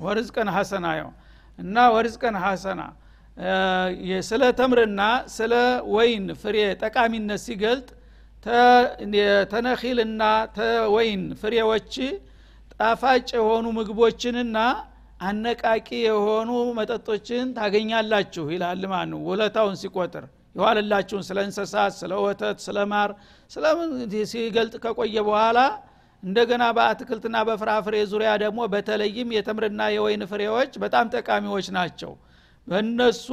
ወርዝቀን 0.00 0.48
ሐሰና 0.56 0.86
ው 1.00 1.10
እና 1.58 1.76
ስለ 4.26 4.42
ተምርና 4.58 5.00
ስለ 5.32 5.54
ወይን 5.94 6.26
ፍሬ 6.42 6.56
ጠቃሚነት 6.82 7.40
ሲገልጥ 7.46 7.88
ተነኪልና 9.52 10.22
ተወይን 10.56 11.22
ፍሬዎች 11.40 11.94
ጣፋጭ 12.74 13.28
የሆኑ 13.38 13.66
ምግቦችንና 13.78 14.58
አነቃቂ 15.20 15.88
የሆኑ 16.02 16.48
መጠጦችን 16.78 17.52
ታገኛላችሁ 17.58 18.44
ይላል 18.54 18.82
ማለት 18.92 19.10
ነው። 19.12 19.20
ውለታውን 19.28 19.76
ሲቆጥር 19.82 20.24
የዋለላችሁን 20.56 21.24
ስለ 21.28 21.38
እንስሳት 21.46 21.94
ስለ 22.00 22.12
ወተት 22.24 22.58
ስለ 22.66 22.78
ማር 22.92 23.10
ስለምን 23.50 23.90
ሲገልጥ 24.32 24.74
ከቆየ 24.84 25.16
በኋላ 25.28 25.58
እንደገና 26.22 26.64
በአትክልትና 26.76 27.36
በፍራፍሬ 27.48 27.96
ዙሪያ 28.12 28.30
ደግሞ 28.44 28.60
በተለይም 28.72 29.34
የተምርና 29.36 29.82
የወይን 29.96 30.22
ፍሬዎች 30.30 30.72
በጣም 30.84 31.10
ጠቃሚዎች 31.16 31.66
ናቸው 31.78 32.12
በእነሱ 32.66 33.26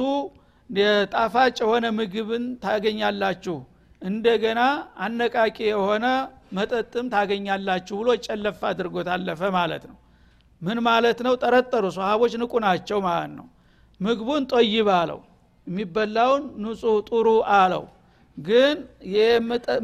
ጣፋጭ 1.12 1.56
የሆነ 1.62 1.86
ምግብን 1.96 2.44
ታገኛላችሁ። 2.62 3.56
እንደገና 4.02 4.60
አነቃቂ 5.04 5.56
የሆነ 5.68 6.06
መጠጥም 6.56 7.06
ታገኛላችሁ 7.12 7.94
ብሎ 8.00 8.08
ጨለፍ 8.26 8.58
አድርጎት 8.70 9.08
አለፈ 9.14 9.42
ማለት 9.56 9.84
ነው። 9.90 9.96
ምን 10.62 10.78
ማለት 10.86 11.18
ነው? 11.26 11.34
ጠረጠሩ። 11.42 11.84
ሰሃቦች 11.96 12.32
ንቁ 12.42 12.52
ናቸው 12.66 12.98
ማለት 13.06 13.32
ነው። 13.38 13.46
ምግቡን 14.00 14.42
ጦይብ 14.52 14.88
አለው። 14.96 15.20
የሚበላውን 15.66 16.42
ንጹህ 16.62 16.96
ጥሩ 17.08 17.26
አለው። 17.56 17.84
ግን 18.36 18.76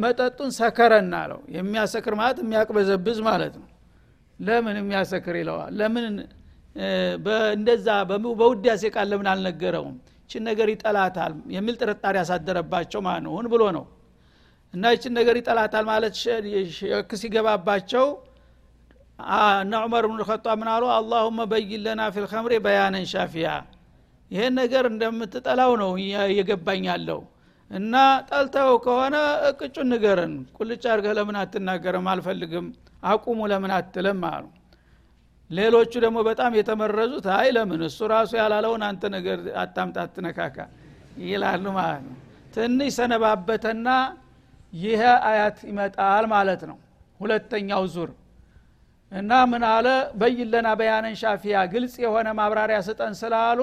መጠጡን 0.03 0.51
ሰከረን 0.59 1.13
አለው። 1.21 1.41
የሚያሰክር 1.57 2.15
ማለት 2.21 2.39
የሚያቅበዘብዝ 2.45 3.19
ማለት 3.29 3.55
ነው። 3.61 3.69
ለምን 4.41 4.77
የሚያሰክር 4.81 5.35
ይለዋል? 5.41 5.73
ለምን 5.81 6.15
እንደዛ 7.55 7.87
በውዳሴ 8.39 8.83
ቃል 8.95 9.07
ለምን 9.13 9.29
አልነገረውም? 9.33 9.97
ይችን 10.23 10.43
ነገር 10.49 10.69
ይጠላታል 10.73 11.33
የሚል 11.55 11.75
ጥርጣሬ 11.81 12.15
ያሳደረባቸው 12.21 13.01
ማለት 13.07 13.23
ነው? 13.27 13.33
ሁን 13.37 13.47
ብሎ 13.53 13.63
ነው። 13.77 13.85
እና 14.75 14.85
ይችን 14.95 15.13
ነገር 15.19 15.35
ይጠላታል 15.41 15.85
ማለት 15.91 16.13
ሸክ 16.75 17.11
ሲገባባቸው 17.23 18.07
እነ 19.59 19.73
ዑመር 19.85 20.05
ብን 20.09 20.19
ልከጣብ 20.21 20.57
ምን 20.61 20.69
አሉ? 20.75 20.85
አላሁመ 20.97 21.39
በይን 21.51 21.81
ለና 21.85 22.01
ፊ 22.13 22.23
ልከምሪ 22.25 22.53
በያነን 22.67 23.07
ሻፊያ። 23.13 23.49
ይሄን 24.31 24.55
ነገር 24.61 24.85
እንደምትጠላው 24.93 25.73
ነው 25.83 25.91
እየገባኝ 26.31 26.85
ያለው። 26.91 27.21
እና 27.71 27.95
ጠልተው 28.29 28.71
ከሆነ 28.85 29.17
እቅጩን 29.49 29.89
ንገርን 29.93 30.33
ቁልጭ 30.57 30.83
አድርገህ 30.93 31.13
ለምን 31.19 31.37
አትናገርም? 31.43 32.07
አልፈልግም። 32.13 32.67
አቁሙ 33.05 33.41
ለምን 33.53 33.73
አትልም? 33.77 34.23
አሉ 34.31 34.45
ሌሎቹ 35.51 35.93
ደግሞ 36.05 36.19
በጣም 36.29 36.53
የተመረዙት 36.59 37.27
አይ 37.37 37.49
ለምን 37.57 37.81
እሱ 37.87 37.99
ራሱ 38.13 38.31
ያላለውን 38.41 38.83
አንተ 38.89 39.03
ነገር 39.17 39.39
አታምጣ 39.63 39.97
አትነካካ 40.05 40.57
ይላሉ 41.25 41.65
ማለት 41.79 42.03
ነው። 42.07 42.17
ትንሽ 42.55 42.91
ሰነባበተና 42.99 43.89
ይህ 44.73 45.01
አያት 45.31 45.59
ይመጣል 45.71 46.25
ማለት 46.35 46.63
ነው። 46.71 46.79
ሁለተኛው 47.21 47.85
ዙር 47.95 48.11
እና 49.13 49.33
ምን 49.53 49.63
አለ? 49.69 49.87
በይለና 50.21 50.69
በያነን 50.81 51.17
ሻፊያ 51.23 51.57
ግልጽ 51.73 51.95
የሆነ 52.05 52.29
ማብራሪያ 52.39 52.79
ስጠን 52.89 53.15
ስላሉ 53.21 53.61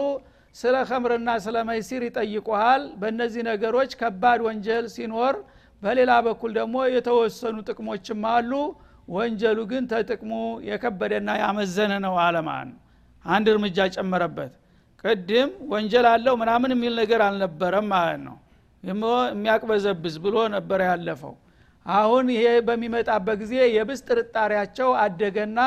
ስለ 0.56 0.76
ከምርና 0.90 1.30
ስለ 1.46 1.58
መይሲር 1.70 2.02
ይጠይቁሃል። 2.08 2.84
በእነዚህ 3.02 3.42
ነገሮች 3.50 3.92
ከባድ 4.02 4.40
ወንጀል 4.48 4.86
ሲኖር 4.96 5.36
በሌላ 5.82 6.12
በኩል 6.28 6.52
ደግሞ 6.60 6.76
የተወሰኑ 6.96 7.58
ጥቅሞችም 7.70 8.22
አሉ 8.34 8.52
ወንጀሉ 9.08 9.60
ግን 9.72 9.84
ተጥቅሙ 9.92 10.32
የከበደና 10.70 11.30
ያመዘነ 11.42 11.94
ነው 12.06 12.16
አለማን። 12.24 12.70
አንድ 13.26 13.46
እርምጃ 13.54 13.88
ጨመረበት። 13.96 14.54
ቅድም 15.04 15.50
ወንጀል 15.72 16.06
አለው 16.12 16.36
ምናምን 16.42 16.72
የሚል 16.76 16.94
ነገር 17.02 17.22
አልነበረም 17.28 17.88
ማለት 17.94 18.22
ነው። 18.28 18.36
የሚያቅበዘብዝ 18.84 20.16
ብሎ 20.26 20.36
ነበር 20.56 20.80
ያለፈው። 20.88 21.34
አሁን 21.86 22.26
ይሄ 22.36 22.46
በሚመጣበት 22.68 23.38
ጊዜ 23.42 23.54
የብስ 23.76 24.00
ጥርጣሬያቸው 24.08 24.90
አደገና 25.04 25.60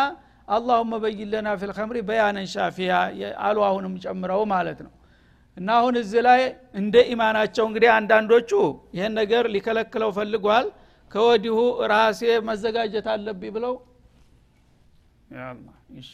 አላሁመ 0.49 0.93
በይለና 1.03 1.49
ፊልከምሪ 1.61 1.99
በያነን 2.09 2.49
ሻፊያ 2.55 2.93
አሉ 3.45 3.59
አሁንም 3.69 3.95
ጨምረው 4.05 4.43
ማለት 4.53 4.79
ነው። 4.87 4.93
እና 5.57 5.69
አሁን 5.79 5.95
እዚህ 6.01 6.21
ላይ 6.27 6.41
እንደ 6.81 6.97
ኢማናቸው 7.13 7.65
እንግዲህ 7.69 7.91
አንዳንዶቹ 7.97 8.51
ይህን 8.97 9.15
ነገር 9.21 9.45
ሊከለክለው 9.55 10.11
ፈልጓል 10.19 10.67
ከወዲሁ 11.12 11.58
ራሴ 11.92 12.22
መዘጋጀት 12.50 13.08
አለብኝ 13.16 13.52
ብለው 13.58 13.76
ያላ 15.38 15.68
እሺ 16.02 16.10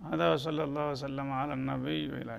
هذا 0.00 0.24
وصلى 0.32 0.62
الله 0.68 0.84
وسلم 0.92 1.28
على 1.40 1.52
النبي 1.58 2.00
وإلى 2.12 2.34